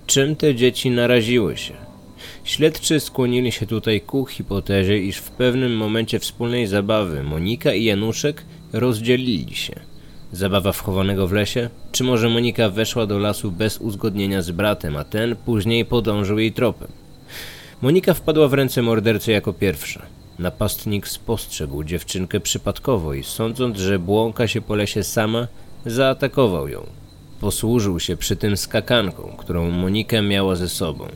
Czym 0.05 0.35
te 0.35 0.55
dzieci 0.55 0.91
naraziły 0.91 1.57
się? 1.57 1.73
Śledczy 2.43 2.99
skłonili 2.99 3.51
się 3.51 3.65
tutaj 3.65 4.01
ku 4.01 4.25
hipotezie, 4.25 4.97
iż 4.97 5.17
w 5.17 5.31
pewnym 5.31 5.77
momencie 5.77 6.19
wspólnej 6.19 6.67
zabawy 6.67 7.23
Monika 7.23 7.73
i 7.73 7.83
Januszek 7.83 8.43
rozdzielili 8.73 9.55
się. 9.55 9.79
Zabawa 10.31 10.71
wchowanego 10.71 11.27
w 11.27 11.31
lesie? 11.31 11.69
Czy 11.91 12.03
może 12.03 12.29
Monika 12.29 12.69
weszła 12.69 13.05
do 13.05 13.19
lasu 13.19 13.51
bez 13.51 13.77
uzgodnienia 13.77 14.41
z 14.41 14.51
bratem, 14.51 14.97
a 14.97 15.03
ten 15.03 15.35
później 15.35 15.85
podążył 15.85 16.39
jej 16.39 16.53
tropem? 16.53 16.87
Monika 17.81 18.13
wpadła 18.13 18.47
w 18.47 18.53
ręce 18.53 18.81
mordercy 18.81 19.31
jako 19.31 19.53
pierwsza. 19.53 20.16
Napastnik 20.39 21.07
spostrzegł 21.07 21.83
dziewczynkę 21.83 22.39
przypadkowo 22.39 23.13
i 23.13 23.23
sądząc, 23.23 23.77
że 23.77 23.99
błąka 23.99 24.47
się 24.47 24.61
po 24.61 24.75
lesie 24.75 25.03
sama, 25.03 25.47
zaatakował 25.85 26.67
ją. 26.67 26.85
Posłużył 27.41 27.99
się 27.99 28.17
przy 28.17 28.35
tym 28.35 28.57
skakanką, 28.57 29.35
którą 29.37 29.71
Monika 29.71 30.21
miała 30.21 30.55
ze 30.55 30.69
sobą. 30.69 31.07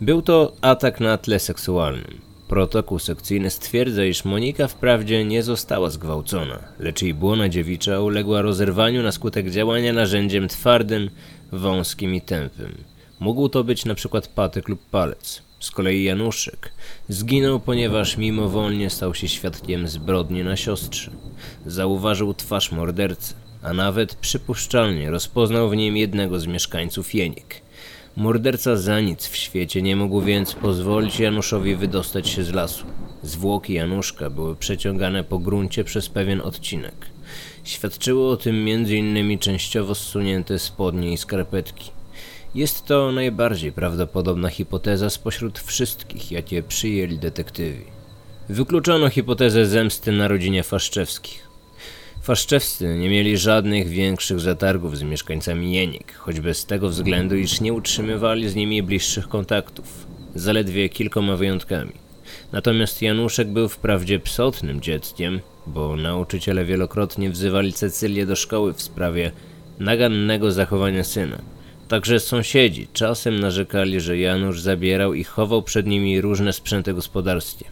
Był 0.00 0.22
to 0.22 0.52
atak 0.60 1.00
na 1.00 1.18
tle 1.18 1.38
seksualnym. 1.38 2.20
Protokół 2.48 2.98
sekcyjny 2.98 3.50
stwierdza, 3.50 4.04
iż 4.04 4.24
Monika 4.24 4.68
wprawdzie 4.68 5.24
nie 5.24 5.42
została 5.42 5.90
zgwałcona, 5.90 6.58
lecz 6.78 7.02
jej 7.02 7.14
błona 7.14 7.48
dziewicza 7.48 8.00
uległa 8.00 8.42
rozerwaniu 8.42 9.02
na 9.02 9.12
skutek 9.12 9.50
działania 9.50 9.92
narzędziem 9.92 10.48
twardym, 10.48 11.10
wąskim 11.52 12.14
i 12.14 12.20
tępym. 12.20 12.84
Mógł 13.20 13.48
to 13.48 13.64
być 13.64 13.84
przykład 13.94 14.28
patyk 14.28 14.68
lub 14.68 14.80
palec. 14.90 15.47
Z 15.60 15.70
kolei 15.70 16.04
Januszek 16.04 16.72
zginął, 17.08 17.60
ponieważ 17.60 18.16
mimowolnie 18.16 18.90
stał 18.90 19.14
się 19.14 19.28
świadkiem 19.28 19.88
zbrodni 19.88 20.44
na 20.44 20.56
siostrze. 20.56 21.10
Zauważył 21.66 22.34
twarz 22.34 22.72
mordercy, 22.72 23.34
a 23.62 23.72
nawet 23.72 24.14
przypuszczalnie 24.14 25.10
rozpoznał 25.10 25.70
w 25.70 25.76
nim 25.76 25.96
jednego 25.96 26.40
z 26.40 26.46
mieszkańców 26.46 27.14
Jeniek– 27.14 27.54
Morderca 28.18 28.76
za 28.76 29.00
nic 29.00 29.26
w 29.26 29.36
świecie 29.36 29.82
nie 29.82 29.96
mógł 29.96 30.20
więc 30.20 30.54
pozwolić 30.54 31.20
Januszowi 31.20 31.76
wydostać 31.76 32.28
się 32.28 32.44
z 32.44 32.52
lasu. 32.52 32.86
Zwłoki 33.22 33.72
Januszka 33.72 34.30
były 34.30 34.56
przeciągane 34.56 35.24
po 35.24 35.38
gruncie 35.38 35.84
przez 35.84 36.08
pewien 36.08 36.40
odcinek. 36.40 36.94
Świadczyły 37.64 38.28
o 38.28 38.36
tym 38.36 38.68
m.in. 38.68 39.38
częściowo 39.38 39.94
zsunięte 39.94 40.58
spodnie 40.58 41.12
i 41.12 41.16
skarpetki. 41.16 41.90
Jest 42.58 42.86
to 42.86 43.12
najbardziej 43.12 43.72
prawdopodobna 43.72 44.48
hipoteza 44.48 45.10
spośród 45.10 45.58
wszystkich, 45.58 46.32
jakie 46.32 46.62
przyjęli 46.62 47.18
detektywi. 47.18 47.84
Wykluczono 48.48 49.08
hipotezę 49.08 49.66
zemsty 49.66 50.12
na 50.12 50.28
rodzinie 50.28 50.62
Faszczewskich. 50.62 51.48
Faszczewscy 52.22 52.98
nie 52.98 53.10
mieli 53.10 53.38
żadnych 53.38 53.88
większych 53.88 54.40
zatargów 54.40 54.98
z 54.98 55.02
mieszkańcami 55.02 55.72
Jenik, 55.72 56.14
choćby 56.14 56.54
z 56.54 56.66
tego 56.66 56.88
względu, 56.88 57.36
iż 57.36 57.60
nie 57.60 57.72
utrzymywali 57.72 58.48
z 58.48 58.54
nimi 58.54 58.82
bliższych 58.82 59.28
kontaktów, 59.28 60.06
zaledwie 60.34 60.88
kilkoma 60.88 61.36
wyjątkami. 61.36 61.92
Natomiast 62.52 63.02
Januszek 63.02 63.48
był 63.48 63.68
wprawdzie 63.68 64.20
psotnym 64.20 64.80
dzieckiem, 64.80 65.40
bo 65.66 65.96
nauczyciele 65.96 66.64
wielokrotnie 66.64 67.30
wzywali 67.30 67.72
Cecylię 67.72 68.26
do 68.26 68.36
szkoły 68.36 68.72
w 68.72 68.82
sprawie 68.82 69.32
nagannego 69.78 70.52
zachowania 70.52 71.04
syna. 71.04 71.57
Także 71.88 72.20
sąsiedzi 72.20 72.88
czasem 72.92 73.40
narzekali, 73.40 74.00
że 74.00 74.18
Janusz 74.18 74.60
zabierał 74.60 75.14
i 75.14 75.24
chował 75.24 75.62
przed 75.62 75.86
nimi 75.86 76.20
różne 76.20 76.52
sprzęty 76.52 76.94
gospodarskie. 76.94 77.64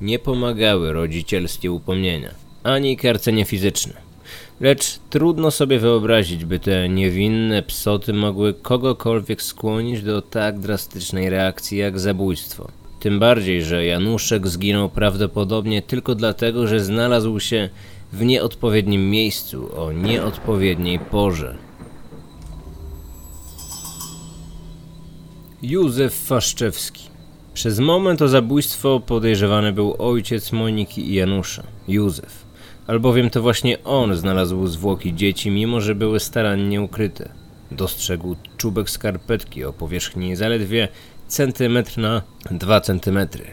Nie 0.00 0.18
pomagały 0.18 0.92
rodzicielskie 0.92 1.72
upomnienia 1.72 2.42
ani 2.62 2.96
karcenie 2.96 3.44
fizyczne. 3.44 3.92
Lecz 4.60 4.98
trudno 5.10 5.50
sobie 5.50 5.78
wyobrazić, 5.78 6.44
by 6.44 6.58
te 6.58 6.88
niewinne 6.88 7.62
psoty 7.62 8.12
mogły 8.12 8.54
kogokolwiek 8.54 9.42
skłonić 9.42 10.02
do 10.02 10.22
tak 10.22 10.58
drastycznej 10.58 11.30
reakcji 11.30 11.78
jak 11.78 11.98
zabójstwo. 11.98 12.68
Tym 13.00 13.18
bardziej, 13.18 13.62
że 13.62 13.86
Januszek 13.86 14.48
zginął 14.48 14.88
prawdopodobnie 14.88 15.82
tylko 15.82 16.14
dlatego, 16.14 16.66
że 16.66 16.80
znalazł 16.80 17.40
się 17.40 17.68
w 18.12 18.24
nieodpowiednim 18.24 19.10
miejscu 19.10 19.80
o 19.80 19.92
nieodpowiedniej 19.92 20.98
porze. 20.98 21.56
Józef 25.62 26.14
Faszczewski 26.14 27.08
Przez 27.54 27.78
moment 27.78 28.22
o 28.22 28.28
zabójstwo 28.28 29.00
podejrzewany 29.00 29.72
był 29.72 29.94
ojciec 29.98 30.52
Moniki 30.52 31.10
i 31.10 31.14
Janusza, 31.14 31.62
Józef 31.88 32.46
albowiem 32.86 33.30
to 33.30 33.42
właśnie 33.42 33.84
on 33.84 34.16
znalazł 34.16 34.66
zwłoki 34.66 35.14
dzieci, 35.14 35.50
mimo 35.50 35.80
że 35.80 35.94
były 35.94 36.20
starannie 36.20 36.82
ukryte. 36.82 37.28
Dostrzegł 37.70 38.36
czubek 38.56 38.90
skarpetki 38.90 39.64
o 39.64 39.72
powierzchni 39.72 40.36
zaledwie 40.36 40.88
centymetr 41.28 41.98
na 41.98 42.22
dwa 42.50 42.80
centymetry. 42.80 43.44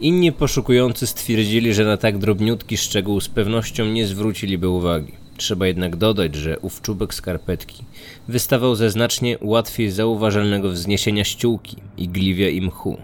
Inni 0.00 0.32
poszukujący 0.32 1.06
stwierdzili, 1.06 1.74
że 1.74 1.84
na 1.84 1.96
tak 1.96 2.18
drobniutki 2.18 2.76
szczegół 2.76 3.20
z 3.20 3.28
pewnością 3.28 3.84
nie 3.84 4.06
zwróciliby 4.06 4.68
uwagi. 4.68 5.19
Trzeba 5.40 5.66
jednak 5.66 5.96
dodać, 5.96 6.34
że 6.34 6.58
ów 6.58 6.82
czubek 6.82 7.14
skarpetki 7.14 7.84
wystawał 8.28 8.74
ze 8.74 8.90
znacznie 8.90 9.38
łatwiej 9.40 9.90
zauważalnego 9.90 10.70
wzniesienia 10.70 11.24
ściółki, 11.24 11.76
igliwia 11.96 12.48
i 12.48 12.60
mchu, 12.60 12.98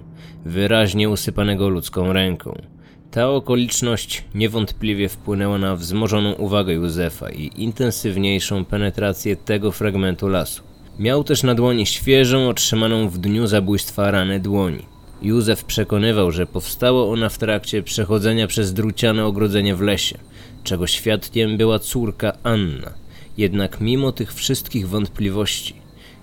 wyraźnie 0.45 1.11
usypanego 1.11 1.69
ludzką 1.69 2.13
ręką. 2.13 2.63
Ta 3.11 3.29
okoliczność 3.29 4.25
niewątpliwie 4.35 5.09
wpłynęła 5.09 5.59
na 5.59 5.77
wzmożoną 5.77 6.33
uwagę 6.33 6.73
Józefa 6.73 7.31
i 7.31 7.51
intensywniejszą 7.57 8.65
penetrację 8.65 9.37
tego 9.37 9.73
fragmentu 9.73 10.29
lasu. 10.29 10.63
Miał 10.99 11.25
też 11.25 11.43
na 11.43 11.55
dłoni 11.55 11.87
świeżą, 11.87 12.49
otrzymaną 12.49 13.09
w 13.09 13.19
dniu 13.19 13.47
zabójstwa 13.47 14.11
ranę 14.11 14.41
dłoni. 14.41 14.87
Józef 15.23 15.65
przekonywał, 15.65 16.33
że 16.33 16.47
powstała 16.47 17.07
ona 17.07 17.29
w 17.29 17.39
trakcie 17.39 17.83
przechodzenia 17.83 18.47
przez 18.47 18.73
druciane 18.73 19.27
ogrodzenie 19.27 19.75
w 19.75 19.81
lesie, 19.81 20.19
czego 20.67 20.87
świadkiem 20.87 21.57
była 21.57 21.79
córka 21.79 22.33
Anna. 22.43 22.95
Jednak 23.39 23.81
mimo 23.81 24.13
tych 24.13 24.35
wszystkich 24.35 24.89
wątpliwości, 24.89 25.75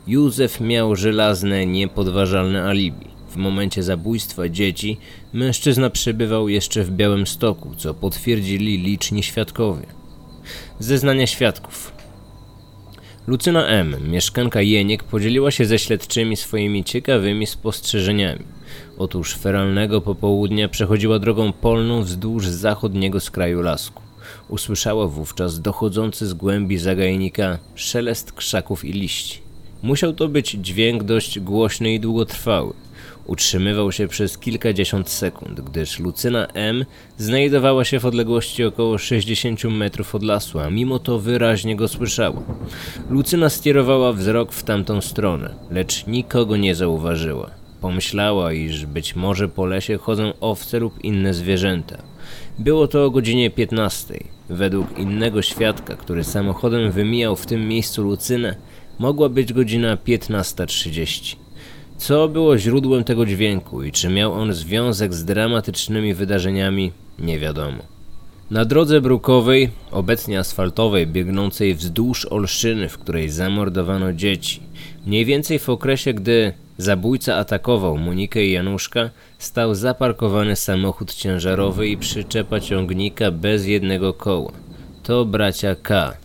Józef 0.08 0.62
miał 0.62 0.96
żelazne, 0.96 1.66
niepodważalne 1.66 2.64
alibi. 2.64 3.08
W 3.30 3.36
momencie 3.36 3.84
zabójstwa 3.84 4.50
dzieci 4.50 4.98
mężczyzna 5.34 5.90
przebywał 5.90 6.50
jeszcze 6.50 6.84
w 6.84 6.92
Białymstoku, 6.92 7.76
co 7.78 7.94
potwierdzili 7.94 8.78
liczni 8.78 9.24
świadkowie. 9.24 9.86
Zeznania 10.80 11.28
świadków. 11.28 11.94
Lucyna 13.28 13.68
M., 13.68 13.96
mieszkanka 14.12 14.62
Jeniek, 14.62 15.04
podzieliła 15.04 15.52
się 15.52 15.66
ze 15.66 15.80
śledczymi 15.80 16.38
swoimi 16.38 16.84
ciekawymi 16.84 17.48
spostrzeżeniami. 17.48 18.46
Otóż 18.98 19.36
feralnego 19.36 20.02
popołudnia 20.02 20.70
przechodziła 20.70 21.20
drogą 21.20 21.54
polną 21.54 22.02
wzdłuż 22.02 22.48
zachodniego 22.48 23.20
skraju 23.20 23.62
lasku. 23.62 24.04
Usłyszała 24.50 25.08
wówczas 25.08 25.62
dochodzący 25.62 26.28
z 26.28 26.34
głębi 26.34 26.78
zagajnika 26.78 27.60
szelest 27.76 28.32
krzaków 28.32 28.86
i 28.86 28.94
liści. 28.94 29.42
Musiał 29.84 30.14
to 30.14 30.28
być 30.28 30.52
dźwięk 30.52 31.04
dość 31.04 31.40
głośny 31.40 31.94
i 31.94 32.00
długotrwały. 32.00 32.74
Utrzymywał 33.26 33.92
się 33.92 34.08
przez 34.08 34.38
kilkadziesiąt 34.38 35.10
sekund, 35.10 35.62
gdyż 35.62 36.00
Lucyna 36.00 36.48
M. 36.48 36.86
znajdowała 37.18 37.86
się 37.86 38.00
w 38.00 38.06
odległości 38.06 38.64
około 38.64 38.98
60 38.98 39.64
metrów 39.64 40.16
od 40.16 40.24
lasu, 40.24 40.60
a 40.60 40.70
mimo 40.70 41.00
to 41.00 41.20
wyraźnie 41.20 41.76
go 41.76 41.88
słyszała. 41.88 42.44
Lucyna 43.10 43.50
skierowała 43.50 44.14
wzrok 44.14 44.52
w 44.52 44.64
tamtą 44.64 45.02
stronę, 45.02 45.56
lecz 45.72 46.08
nikogo 46.08 46.58
nie 46.58 46.76
zauważyła. 46.76 47.50
Pomyślała, 47.82 48.54
iż 48.54 48.86
być 48.86 49.16
może 49.16 49.48
po 49.48 49.66
lesie 49.66 49.98
chodzą 49.98 50.34
owce 50.42 50.80
lub 50.80 51.04
inne 51.04 51.34
zwierzęta. 51.34 52.13
Było 52.60 52.88
to 52.88 53.06
o 53.06 53.12
godzinie 53.12 53.50
15. 53.50 54.20
Według 54.50 55.00
innego 55.00 55.42
świadka, 55.42 55.96
który 55.96 56.24
samochodem 56.24 56.92
wymijał 56.92 57.36
w 57.36 57.46
tym 57.46 57.68
miejscu 57.68 58.04
Lucynę, 58.04 58.56
mogła 59.00 59.30
być 59.30 59.54
godzina 59.54 59.96
15.30. 59.96 61.36
Co 61.98 62.28
było 62.28 62.58
źródłem 62.58 63.04
tego 63.04 63.26
dźwięku 63.26 63.84
i 63.84 63.92
czy 63.92 64.10
miał 64.10 64.34
on 64.34 64.54
związek 64.54 65.14
z 65.14 65.26
dramatycznymi 65.26 66.14
wydarzeniami, 66.14 66.92
nie 67.20 67.40
wiadomo. 67.40 67.84
Na 68.52 68.66
drodze 68.66 69.02
brukowej, 69.02 69.70
obecnie 69.92 70.40
asfaltowej, 70.40 71.08
biegnącej 71.08 71.76
wzdłuż 71.76 72.26
Olszyny, 72.26 72.90
w 72.90 72.98
której 72.98 73.30
zamordowano 73.30 74.14
dzieci, 74.14 74.60
mniej 75.06 75.26
więcej 75.26 75.60
w 75.60 75.70
okresie, 75.70 76.14
gdy 76.14 76.54
zabójca 76.78 77.36
atakował 77.36 77.98
Monikę 77.98 78.46
i 78.46 78.52
Januszka, 78.52 79.10
stał 79.38 79.76
zaparkowany 79.76 80.56
samochód 80.56 81.14
ciężarowy 81.14 81.88
i 81.88 81.98
przyczepa 81.98 82.60
ciągnika 82.60 83.32
bez 83.32 83.66
jednego 83.66 84.14
koła. 84.14 84.52
To 85.04 85.26
bracia 85.26 85.76
K, 85.76 86.18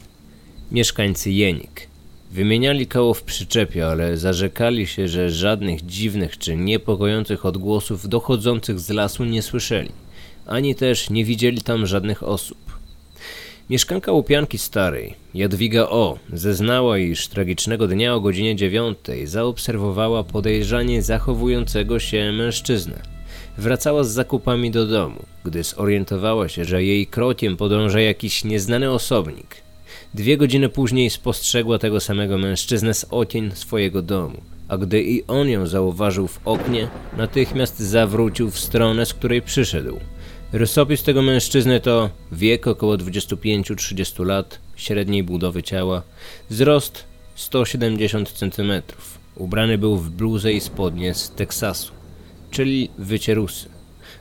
mieszkańcy 0.73 1.31
Jenik. 1.31 1.89
Wymieniali 2.31 2.87
koło 2.87 3.15
w 3.15 3.23
przyczepie, 3.23 3.87
ale 3.87 4.17
zarzekali 4.17 4.87
się, 4.87 5.09
że 5.09 5.31
żadnych 5.31 5.87
dziwnych 5.87 6.39
czy 6.39 6.57
niepokojących 6.57 7.47
odgłosów 7.47 8.09
dochodzących 8.09 8.81
z 8.81 8.91
lasu 8.91 9.25
nie 9.25 9.43
słyszeli, 9.43 9.91
ani 10.47 10.75
też 10.75 11.11
nie 11.11 11.25
widzieli 11.25 11.63
tam 11.63 11.87
żadnych 11.87 12.23
osób. 12.23 12.78
Mieszkanka 13.71 14.13
Łupianki 14.13 14.59
Starej, 14.59 15.15
Jadwiga 15.35 15.83
O., 15.89 16.19
zeznała, 16.33 16.99
iż 16.99 17.29
tragicznego 17.29 17.89
dnia 17.89 18.15
o 18.15 18.21
godzinie 18.21 18.57
dziewiątej 18.57 19.27
zaobserwowała 19.27 20.25
podejrzanie 20.25 21.03
zachowującego 21.03 21.99
się 22.01 22.33
mężczyznę. 22.33 23.03
Wracała 23.59 24.05
z 24.05 24.11
zakupami 24.11 24.71
do 24.71 24.87
domu, 24.87 25.23
gdy 25.45 25.63
zorientowała 25.63 26.49
się, 26.49 26.65
że 26.65 26.85
jej 26.85 27.07
krokiem 27.07 27.57
podąża 27.57 28.01
jakiś 28.01 28.45
nieznany 28.45 28.91
osobnik– 28.91 29.57
Dwie 30.15 30.37
godziny 30.37 30.69
później 30.69 31.11
spostrzegła 31.11 31.79
tego 31.79 32.01
samego 32.01 32.39
mężczyznę 32.39 32.95
z 32.95 33.07
okien 33.11 33.51
swojego 33.55 34.03
domu, 34.03 34.43
a 34.69 34.79
gdy 34.79 35.03
i 35.03 35.27
on 35.27 35.49
ją 35.49 35.67
zauważył 35.67 36.29
w 36.29 36.41
oknie, 36.45 36.89
natychmiast 37.17 37.79
zawrócił 37.79 38.51
w 38.51 38.59
stronę, 38.59 39.07
z 39.07 39.15
której 39.15 39.43
przyszedł. 39.43 39.99
Rysopis 40.53 41.03
tego 41.03 41.23
mężczyzny 41.23 41.81
to 41.81 42.11
wiek 42.33 42.67
około 42.67 42.97
25-30 42.97 44.27
lat, 44.27 44.59
średniej 44.77 45.23
budowy 45.23 45.63
ciała, 45.63 46.03
wzrost 46.51 47.05
170 47.35 48.33
cm. 48.33 48.73
Ubrany 49.37 49.79
był 49.79 49.97
w 49.97 50.11
bluzę 50.11 50.53
i 50.53 50.61
spodnie 50.61 51.15
z 51.15 51.31
Teksasu, 51.31 51.93
czyli 52.51 52.91
wycierusy. 52.99 53.69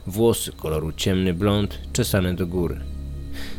Włosy 0.08 0.52
koloru 0.52 0.92
ciemny 0.92 1.34
blond, 1.34 1.80
czesane 1.94 2.34
do 2.34 2.48
góry. 2.48 2.80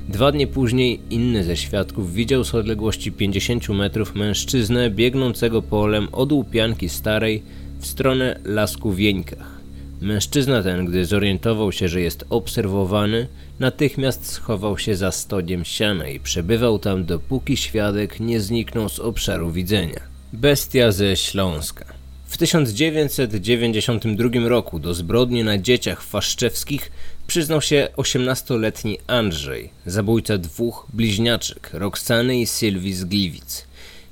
Dwa 0.09 0.33
dni 0.33 0.47
później 0.47 1.01
inny 1.11 1.45
ze 1.45 1.57
świadków 1.57 2.13
widział 2.13 2.45
z 2.45 2.55
odległości 2.55 3.13
50 3.13 3.69
metrów 3.69 4.15
mężczyznę 4.15 4.91
biegnącego 4.91 5.63
polem 5.63 6.09
od 6.13 6.33
łupianki 6.33 6.89
starej 6.89 7.43
w 7.79 7.87
stronę 7.87 8.41
lasku 8.45 8.91
w 8.91 8.99
Jeńkach. 8.99 9.58
Mężczyzna 10.01 10.63
ten, 10.63 10.87
gdy 10.87 11.05
zorientował 11.05 11.73
się, 11.73 11.89
że 11.89 12.01
jest 12.01 12.25
obserwowany, 12.31 13.27
natychmiast 13.59 14.27
schował 14.27 14.79
się 14.79 14.97
za 14.97 15.13
stodiem 15.13 15.65
siana 15.65 16.09
i 16.09 16.21
przebywał 16.21 16.79
tam, 16.79 17.05
dopóki 17.05 17.57
świadek 17.57 18.21
nie 18.21 18.41
zniknął 18.41 18.89
z 18.89 19.01
obszaru 19.01 19.51
widzenia. 19.51 20.01
Bestia 20.33 20.93
ze 20.93 21.17
Śląska. 21.17 21.85
W 22.27 22.37
1992 22.37 24.49
roku 24.49 24.79
do 24.79 24.95
zbrodni 24.95 25.45
na 25.45 25.59
dzieciach 25.59 26.03
faszczewskich 26.03 26.93
przyznał 27.27 27.63
się 27.63 27.89
18-letni 27.97 28.99
Andrzej, 29.07 29.71
zabójca 29.87 30.39
dwóch 30.39 30.87
bliźniaczek, 30.93 31.71
Roxany 31.73 32.41
i 32.41 32.47
Sylwii 32.47 32.95
z 32.95 33.05
Gliwic. 33.05 33.67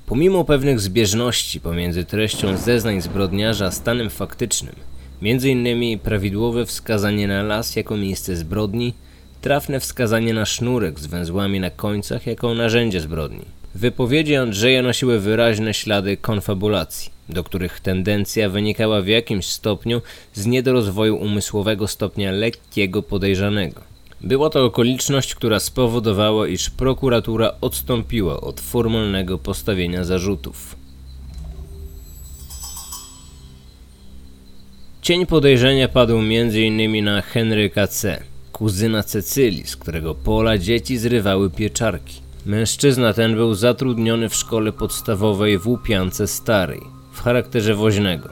Pomimo 0.07 0.45
pewnych 0.45 0.81
zbieżności 0.81 1.61
pomiędzy 1.61 2.05
treścią 2.05 2.57
zeznań 2.57 3.01
zbrodniarza 3.01 3.67
a 3.67 3.71
stanem 3.71 4.11
faktycznym, 4.11 4.75
m.in. 5.23 5.99
prawidłowe 5.99 6.67
wskazanie 6.67 7.29
na 7.29 7.43
las 7.43 7.77
jako 7.77 7.97
miejsce 7.97 8.37
zbrodni, 8.37 8.95
trafne 9.41 9.81
wskazanie 9.81 10.35
na 10.35 10.47
sznurek 10.47 11.01
z 11.01 11.07
węzłami 11.07 11.61
na 11.61 11.71
końcach 11.71 12.27
jako 12.27 12.55
narzędzie 12.55 13.01
zbrodni. 13.01 13.45
Wypowiedzi 13.75 14.37
Andrzeja 14.37 14.83
nosiły 14.83 15.21
wyraźne 15.21 15.75
ślady 15.75 16.17
konfabulacji 16.17 17.17
do 17.29 17.45
których 17.45 17.81
tendencja 17.81 18.49
wynikała 18.49 19.03
w 19.03 19.07
jakimś 19.07 19.47
stopniu 19.47 20.03
z 20.35 20.47
niedorozwoju 20.47 21.17
umysłowego 21.17 21.89
stopnia 21.89 22.33
lekkiego 22.33 23.03
podejrzanego. 23.03 23.81
Była 24.21 24.51
to 24.51 24.65
okoliczność, 24.65 25.35
która 25.35 25.61
spowodowała, 25.61 26.49
iż 26.49 26.71
prokuratura 26.71 27.53
odstąpiła 27.61 28.41
od 28.41 28.61
formalnego 28.61 29.39
postawienia 29.39 30.05
zarzutów. 30.05 30.77
Cień 35.07 35.27
podejrzenia 35.27 35.89
padł 35.89 36.19
m.in. 36.19 37.05
na 37.05 37.23
Henryka 37.23 37.87
C., 37.87 38.23
kuzyna 38.53 39.03
Cecylii, 39.03 39.67
z 39.67 39.77
którego 39.77 40.15
pola 40.15 40.59
dzieci 40.59 40.99
zrywały 40.99 41.51
pieczarki. 41.51 42.21
Mężczyzna 42.47 43.13
ten 43.13 43.35
był 43.35 43.55
zatrudniony 43.55 44.29
w 44.29 44.35
szkole 44.35 44.73
podstawowej 44.73 45.59
w 45.59 45.69
Łupiance 45.69 46.27
Starej 46.27 46.81
w 47.13 47.23
charakterze 47.23 47.75
woźnego, 47.75 48.29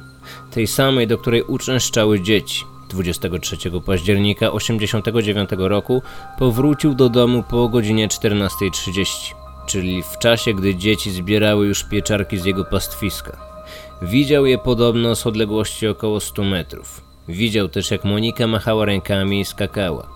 tej 0.50 0.66
samej, 0.66 1.06
do 1.06 1.18
której 1.18 1.42
uczęszczały 1.42 2.20
dzieci. 2.20 2.64
23 2.90 3.56
października 3.86 4.46
1989 4.50 5.50
roku 5.58 6.02
powrócił 6.38 6.94
do 6.94 7.08
domu 7.08 7.44
po 7.50 7.68
godzinie 7.68 8.08
14.30, 8.08 9.34
czyli 9.66 10.02
w 10.02 10.18
czasie, 10.18 10.54
gdy 10.54 10.74
dzieci 10.74 11.10
zbierały 11.10 11.66
już 11.66 11.84
pieczarki 11.84 12.38
z 12.38 12.44
jego 12.44 12.64
pastwiska. 12.64 13.53
Widział 14.02 14.46
je 14.46 14.58
podobno 14.58 15.16
z 15.16 15.26
odległości 15.26 15.88
około 15.88 16.20
100 16.20 16.44
metrów. 16.44 17.04
Widział 17.28 17.68
też, 17.68 17.90
jak 17.90 18.04
Monika 18.04 18.46
machała 18.46 18.84
rękami 18.84 19.40
i 19.40 19.44
skakała. 19.44 20.08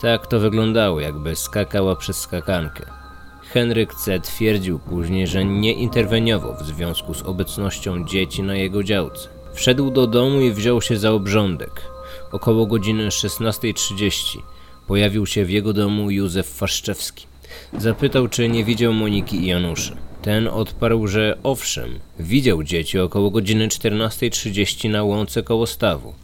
Tak 0.00 0.26
to 0.26 0.40
wyglądało, 0.40 1.00
jakby 1.00 1.36
skakała 1.36 1.96
przez 1.96 2.20
skakankę. 2.20 2.84
Henryk 3.52 3.94
C. 3.94 4.20
twierdził 4.20 4.78
później, 4.78 5.26
że 5.26 5.44
nie 5.44 5.72
interweniował 5.72 6.54
w 6.56 6.66
związku 6.66 7.14
z 7.14 7.22
obecnością 7.22 8.04
dzieci 8.04 8.42
na 8.42 8.56
jego 8.56 8.82
działce. 8.82 9.28
Wszedł 9.54 9.90
do 9.90 10.06
domu 10.06 10.40
i 10.40 10.52
wziął 10.52 10.82
się 10.82 10.96
za 10.96 11.10
obrządek. 11.10 11.82
Około 12.32 12.66
godziny 12.66 13.08
16.30 13.08 14.38
pojawił 14.86 15.26
się 15.26 15.44
w 15.44 15.50
jego 15.50 15.72
domu 15.72 16.10
Józef 16.10 16.48
Faszczewski. 16.48 17.26
Zapytał, 17.78 18.28
czy 18.28 18.48
nie 18.48 18.64
widział 18.64 18.92
Moniki 18.92 19.36
i 19.36 19.46
Janusza. 19.46 20.05
Ten 20.26 20.48
odparł, 20.48 21.06
że 21.06 21.38
owszem, 21.42 21.90
widział 22.20 22.62
dzieci 22.62 22.98
około 22.98 23.30
godziny 23.30 23.68
14.30 23.68 24.90
na 24.90 25.02
łące 25.02 25.42
koło 25.42 25.66
stawu. 25.66 26.14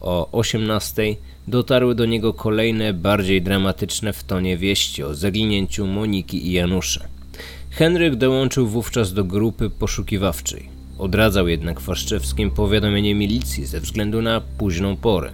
o 0.00 0.28
18 0.32 1.02
dotarły 1.48 1.94
do 1.94 2.06
niego 2.06 2.34
kolejne, 2.34 2.92
bardziej 2.92 3.42
dramatyczne 3.42 4.12
w 4.12 4.24
tonie 4.24 4.56
wieści 4.56 5.02
o 5.02 5.14
zaginięciu 5.14 5.86
Moniki 5.86 6.46
i 6.46 6.52
Janusza. 6.52 7.04
Henryk 7.70 8.16
dołączył 8.16 8.66
wówczas 8.66 9.12
do 9.12 9.24
grupy 9.24 9.70
poszukiwawczej. 9.70 10.68
Odradzał 10.98 11.48
jednak 11.48 11.80
Faszczewskim 11.80 12.50
powiadomienie 12.50 13.14
milicji 13.14 13.66
ze 13.66 13.80
względu 13.80 14.22
na 14.22 14.40
późną 14.58 14.96
porę. 14.96 15.32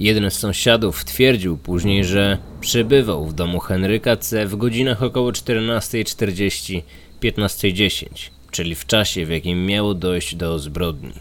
Jeden 0.00 0.30
z 0.30 0.34
sąsiadów 0.34 1.04
twierdził 1.04 1.56
później, 1.56 2.04
że 2.04 2.38
przebywał 2.60 3.26
w 3.26 3.34
domu 3.34 3.60
Henryka 3.60 4.16
C. 4.16 4.46
w 4.46 4.56
godzinach 4.56 5.02
około 5.02 5.30
14.40 5.30 6.82
15.10, 7.32 8.06
czyli 8.50 8.74
w 8.74 8.86
czasie, 8.86 9.26
w 9.26 9.30
jakim 9.30 9.66
miało 9.66 9.94
dojść 9.94 10.34
do 10.34 10.58
zbrodni. 10.58 11.12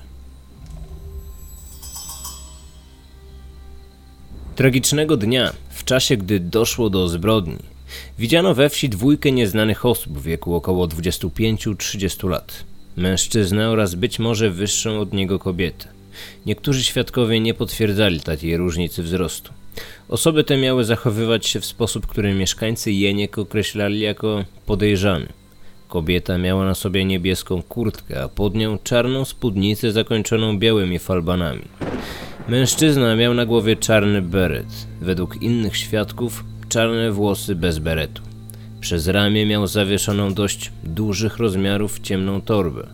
Tragicznego 4.55 5.17
dnia, 5.17 5.53
w 5.69 5.83
czasie 5.83 6.17
gdy 6.17 6.39
doszło 6.39 6.89
do 6.89 7.09
zbrodni, 7.09 7.59
widziano 8.19 8.53
we 8.53 8.69
wsi 8.69 8.89
dwójkę 8.89 9.31
nieznanych 9.31 9.85
osób 9.85 10.17
w 10.17 10.23
wieku 10.23 10.55
około 10.55 10.87
25-30 10.87 12.29
lat. 12.29 12.63
Mężczyznę 12.97 13.69
oraz 13.69 13.95
być 13.95 14.19
może 14.19 14.51
wyższą 14.51 14.99
od 14.99 15.13
niego 15.13 15.39
kobietę. 15.39 15.87
Niektórzy 16.45 16.83
świadkowie 16.83 17.39
nie 17.39 17.53
potwierdzali 17.53 18.19
takiej 18.19 18.57
różnicy 18.57 19.03
wzrostu. 19.03 19.53
Osoby 20.09 20.43
te 20.43 20.57
miały 20.57 20.83
zachowywać 20.83 21.47
się 21.47 21.59
w 21.59 21.65
sposób, 21.65 22.07
który 22.07 22.33
mieszkańcy 22.33 22.91
Jeniek 22.91 23.37
określali 23.37 23.99
jako 23.99 24.45
podejrzany. 24.65 25.27
Kobieta 25.87 26.37
miała 26.37 26.65
na 26.65 26.75
sobie 26.75 27.05
niebieską 27.05 27.61
kurtkę, 27.61 28.23
a 28.23 28.27
pod 28.29 28.55
nią 28.55 28.77
czarną 28.83 29.25
spódnicę 29.25 29.91
zakończoną 29.91 30.59
białymi 30.59 30.99
falbanami. 30.99 31.61
Mężczyzna 32.47 33.15
miał 33.15 33.33
na 33.33 33.45
głowie 33.45 33.75
czarny 33.75 34.21
beret. 34.21 34.87
Według 35.01 35.41
innych 35.41 35.77
świadków 35.77 36.43
czarne 36.69 37.11
włosy 37.11 37.55
bez 37.55 37.79
beretu. 37.79 38.21
Przez 38.81 39.07
ramię 39.07 39.45
miał 39.45 39.67
zawieszoną 39.67 40.33
dość 40.33 40.71
dużych 40.83 41.37
rozmiarów 41.37 41.99
ciemną 41.99 42.41
torbę. 42.41 42.87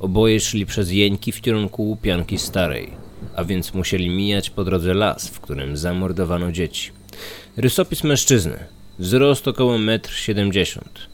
Oboje 0.00 0.40
szli 0.40 0.66
przez 0.66 0.92
jeńki 0.92 1.32
w 1.32 1.40
kierunku 1.40 1.82
łupianki 1.82 2.38
starej, 2.38 2.90
a 3.36 3.44
więc 3.44 3.74
musieli 3.74 4.10
mijać 4.10 4.50
po 4.50 4.64
drodze 4.64 4.94
las, 4.94 5.28
w 5.28 5.40
którym 5.40 5.76
zamordowano 5.76 6.52
dzieci. 6.52 6.90
Rysopis 7.56 8.04
mężczyzny. 8.04 8.58
Wzrost 8.98 9.48
około 9.48 9.74
1,70 9.74 10.78
m. 10.78 11.09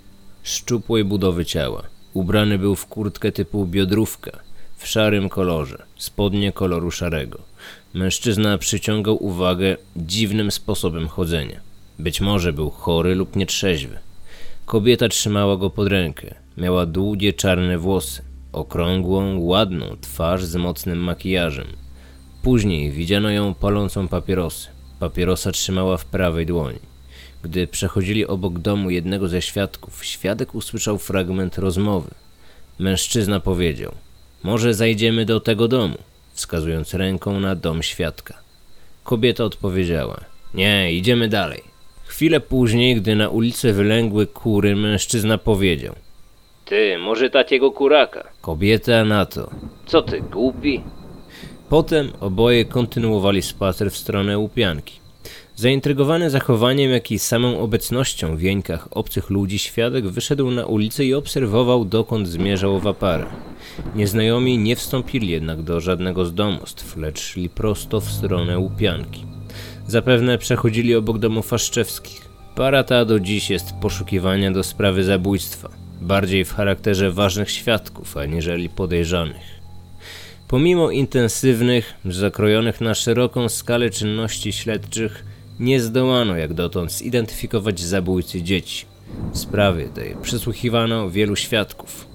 Szczupłej 0.47 1.05
budowy 1.05 1.45
ciała. 1.45 1.83
Ubrany 2.13 2.59
był 2.59 2.77
w 2.77 2.87
kurtkę 2.87 3.33
typu 3.33 3.67
biodrówka, 3.67 4.39
w 4.77 4.87
szarym 4.87 5.29
kolorze, 5.29 5.83
spodnie 5.97 6.53
koloru 6.53 6.91
szarego. 6.91 7.39
Mężczyzna 7.95 8.59
przyciągał 8.59 9.25
uwagę 9.25 9.77
dziwnym 9.97 10.51
sposobem 10.51 11.09
chodzenia. 11.09 11.61
Być 11.99 12.21
może 12.21 12.53
był 12.53 12.71
chory 12.71 13.15
lub 13.15 13.37
nietrzeźwy. 13.37 13.99
Kobieta 14.67 15.09
trzymała 15.09 15.57
go 15.57 15.71
pod 15.71 15.89
rękę. 15.89 16.35
Miała 16.57 16.87
długie 16.87 17.33
czarne 17.33 17.79
włosy, 17.79 18.23
okrągłą, 18.53 19.39
ładną 19.39 19.97
twarz 20.01 20.45
z 20.45 20.57
mocnym 20.57 20.99
makijażem. 20.99 21.67
Później 22.43 22.91
widziano 22.91 23.31
ją 23.31 23.55
palącą 23.55 24.09
papierosy. 24.09 24.69
Papierosa 25.01 25.53
trzymała 25.53 25.97
w 25.97 26.05
prawej 26.05 26.47
dłoni. 26.47 26.96
Gdy 27.47 27.67
przechodzili 27.67 28.27
obok 28.27 28.59
domu 28.59 28.91
jednego 28.91 29.29
ze 29.29 29.43
świadków, 29.43 30.05
świadek 30.05 30.55
usłyszał 30.55 30.99
fragment 30.99 31.59
rozmowy. 31.59 32.11
Mężczyzna 32.79 33.41
powiedział: 33.41 33.93
Może 34.43 34.75
zajdziemy 34.75 35.25
do 35.25 35.41
tego 35.41 35.69
domu, 35.69 35.99
wskazując 36.33 36.95
ręką 36.95 37.41
na 37.41 37.55
dom 37.55 37.83
świadka. 37.83 38.35
Kobieta 39.05 39.45
odpowiedziała: 39.45 40.21
Nie, 40.55 40.93
idziemy 40.93 41.29
dalej. 41.29 41.63
Chwilę 42.05 42.41
później, 42.41 42.97
gdy 42.97 43.17
na 43.17 43.29
ulicę 43.29 43.73
wylęgły 43.73 44.27
kury, 44.27 44.77
mężczyzna 44.77 45.39
powiedział: 45.39 45.95
Ty, 46.65 46.99
może 46.99 47.31
takiego 47.31 47.71
kuraka. 47.71 48.29
Kobieta 48.41 49.05
na 49.05 49.27
to: 49.27 49.51
Co 49.87 50.03
ty, 50.03 50.21
głupi? 50.21 50.81
Potem 51.69 52.13
oboje 52.21 52.65
kontynuowali 52.65 53.43
spacer 53.43 53.91
w 53.91 53.97
stronę 53.97 54.39
łupianki. 54.39 55.06
Zaintrygowany 55.57 56.31
zachowaniem, 56.31 56.91
jak 56.91 57.11
i 57.11 57.19
samą 57.19 57.61
obecnością 57.61 58.37
w 58.37 58.43
jeńkach 58.43 58.89
obcych 58.91 59.31
ludzi, 59.31 59.59
świadek 59.59 60.09
wyszedł 60.09 60.51
na 60.51 60.67
ulicę 60.67 61.05
i 61.05 61.15
obserwował, 61.15 61.85
dokąd 61.85 62.29
zmierzał 62.29 62.81
wapara. 62.81 63.27
Nieznajomi 63.95 64.59
nie 64.59 64.77
wstąpili 64.77 65.29
jednak 65.29 65.63
do 65.63 65.81
żadnego 65.81 66.25
z 66.25 66.35
domostw, 66.35 66.97
lecz 66.97 67.21
szli 67.21 67.49
prosto 67.49 68.01
w 68.01 68.11
stronę 68.11 68.59
łupianki. 68.59 69.25
Zapewne 69.87 70.39
przechodzili 70.39 70.95
obok 70.95 71.19
domu 71.19 71.43
Faszczewskich. 71.43 72.29
Para 72.55 72.85
ta 72.85 73.05
do 73.05 73.21
dziś 73.21 73.51
jest 73.51 73.73
poszukiwania 73.83 74.51
do 74.51 74.63
sprawy 74.63 75.05
zabójstwa, 75.05 75.69
bardziej 76.01 76.45
w 76.45 76.55
charakterze 76.55 77.11
ważnych 77.11 77.51
świadków, 77.51 78.17
aniżeli 78.17 78.69
podejrzanych. 78.69 79.61
Pomimo 80.49 80.91
intensywnych, 80.91 81.95
zakrojonych 82.05 82.81
na 82.81 82.95
szeroką 82.95 83.49
skalę 83.49 83.91
czynności 83.91 84.53
śledczych, 84.53 85.36
nie 85.61 85.81
zdołano 85.81 86.37
jak 86.37 86.55
dotąd 86.55 86.93
zidentyfikować 86.93 87.81
zabójcy 87.81 88.43
dzieci. 88.43 88.87
W 89.33 89.39
sprawie 89.39 89.85
tej 89.85 90.17
przesłuchiwano 90.23 91.11
wielu 91.11 91.37
świadków, 91.37 92.07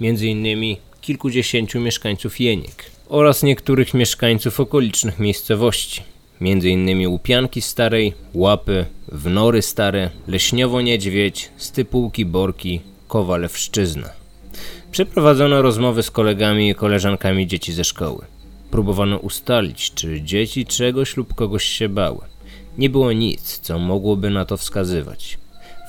między 0.00 0.26
innymi 0.26 0.76
kilkudziesięciu 1.00 1.80
mieszkańców 1.80 2.40
Jeniek 2.40 2.84
oraz 3.08 3.42
niektórych 3.42 3.94
mieszkańców 3.94 4.60
okolicznych 4.60 5.18
miejscowości, 5.18 6.02
między 6.40 6.68
innymi 6.68 7.08
Łupianki 7.08 7.62
Starej, 7.62 8.12
Łapy, 8.34 8.86
Wnory 9.12 9.62
Stare, 9.62 10.10
Leśniowo-Niedźwiedź, 10.28 11.48
Stypułki 11.56 12.24
Borki, 12.24 12.80
Kowalewszczyzna. 13.08 14.10
Przeprowadzono 14.90 15.62
rozmowy 15.62 16.02
z 16.02 16.10
kolegami 16.10 16.70
i 16.70 16.74
koleżankami 16.74 17.46
dzieci 17.46 17.72
ze 17.72 17.84
szkoły. 17.84 18.24
Próbowano 18.70 19.16
ustalić, 19.16 19.92
czy 19.94 20.20
dzieci 20.20 20.66
czegoś 20.66 21.16
lub 21.16 21.34
kogoś 21.34 21.64
się 21.64 21.88
bały. 21.88 22.31
Nie 22.78 22.90
było 22.90 23.12
nic, 23.12 23.58
co 23.58 23.78
mogłoby 23.78 24.30
na 24.30 24.44
to 24.44 24.56
wskazywać. 24.56 25.38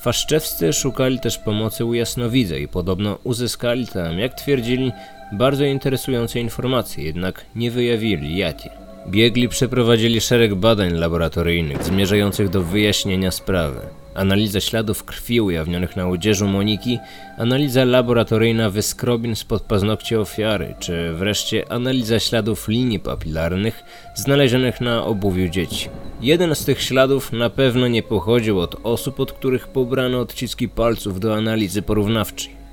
Faszczewscy 0.04 0.74
szukali 0.74 1.20
też 1.20 1.38
pomocy 1.38 1.86
u 1.86 1.94
jasnowidza 1.94 2.58
i 2.58 2.68
podobno 2.68 3.18
uzyskali 3.24 3.88
tam, 3.88 4.20
jak 4.20 4.34
twierdzili, 4.34 4.92
bardzo 5.32 5.66
interesujące 5.66 6.40
informacje, 6.40 7.04
jednak 7.04 7.46
nie 7.56 7.72
wyjawili 7.72 8.38
jakie. 8.38 8.70
Biegli 9.08 9.50
przeprowadzili 9.50 10.22
szereg 10.22 10.56
badań 10.56 10.94
laboratoryjnych 10.94 11.84
zmierzających 11.84 12.50
do 12.50 12.64
wyjaśnienia 12.64 13.32
sprawy. 13.32 13.80
Analiza 14.16 14.60
śladów 14.60 15.04
krwi 15.04 15.42
ujawnionych 15.42 15.96
na 15.96 16.10
odzieżu 16.10 16.48
Moniki, 16.48 17.00
analiza 17.38 17.86
laboratoryjna 17.86 18.70
wyskrobin 18.70 19.36
spod 19.36 19.64
paznokci 19.64 20.16
ofiary, 20.16 20.76
czy 20.80 21.14
wreszcie 21.14 21.72
analiza 21.72 22.20
śladów 22.20 22.68
linii 22.68 23.00
papilarnych 23.00 23.84
znalezionych 24.16 24.82
na 24.82 25.06
obuwiu 25.06 25.50
dzieci. 25.50 25.90
Jeden 26.22 26.56
z 26.56 26.66
tych 26.66 26.82
śladów 26.82 27.32
na 27.32 27.50
pewno 27.50 27.88
nie 27.88 28.04
pochodził 28.04 28.60
od 28.60 28.76
osób, 28.84 29.20
od 29.20 29.32
których 29.32 29.68
pobrano 29.68 30.20
odciski 30.20 30.70
palców 30.70 31.20
do 31.20 31.36
analizy 31.36 31.82
porównawczej. 31.82 32.64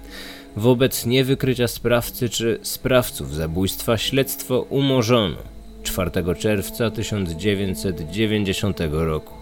Wobec 0.57 1.07
niewykrycia 1.07 1.68
sprawcy 1.68 2.28
czy 2.28 2.59
sprawców 2.62 3.34
zabójstwa 3.34 3.99
śledztwo 3.99 4.61
umorzono 4.61 5.36
4 5.82 6.11
czerwca 6.38 6.91
1990 6.91 8.78
roku. 8.91 9.39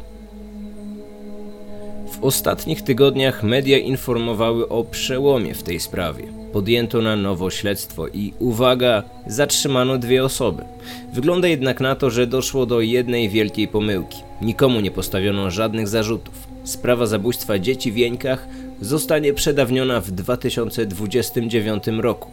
W 2.21 2.25
ostatnich 2.25 2.83
tygodniach 2.83 3.43
media 3.43 3.79
informowały 3.79 4.69
o 4.69 4.85
przełomie 4.85 5.55
w 5.55 5.63
tej 5.63 5.81
sprawie. 5.81 6.25
Podjęto 6.53 7.03
na 7.03 7.17
nowo 7.17 7.51
śledztwo 7.51 8.09
i 8.09 8.33
uwaga, 8.39 9.03
zatrzymano 9.27 9.99
dwie 9.99 10.25
osoby. 10.25 10.65
Wygląda 11.13 11.49
jednak 11.49 11.81
na 11.81 11.95
to, 11.95 12.11
że 12.11 12.27
doszło 12.27 12.67
do 12.67 12.81
jednej 12.81 13.29
wielkiej 13.29 13.69
pomyłki. 13.69 14.19
Nikomu 14.43 14.81
nie 14.81 14.91
postawiono 14.91 15.51
żadnych 15.51 15.89
zarzutów. 15.89 16.35
Sprawa 16.65 17.07
zabójstwa 17.07 17.59
dzieci 17.59 17.93
w 17.93 17.97
Jeńkach 17.97 18.49
zostanie 18.81 19.35
przedawniona 19.35 20.01
w 20.01 20.11
2029 20.11 21.85
roku. 21.87 22.31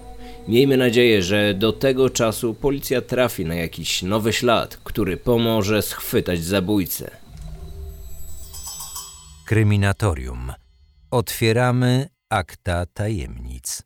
Miejmy 0.47 0.77
nadzieję, 0.77 1.23
że 1.23 1.53
do 1.53 1.73
tego 1.73 2.09
czasu 2.09 2.53
policja 2.53 3.01
trafi 3.01 3.45
na 3.45 3.55
jakiś 3.55 4.03
nowy 4.03 4.33
ślad, 4.33 4.77
który 4.83 5.17
pomoże 5.17 5.81
schwytać 5.81 6.43
zabójcę. 6.43 7.24
Kryminatorium. 9.45 10.53
Otwieramy 11.11 12.09
akta 12.29 12.85
tajemnic. 12.85 13.84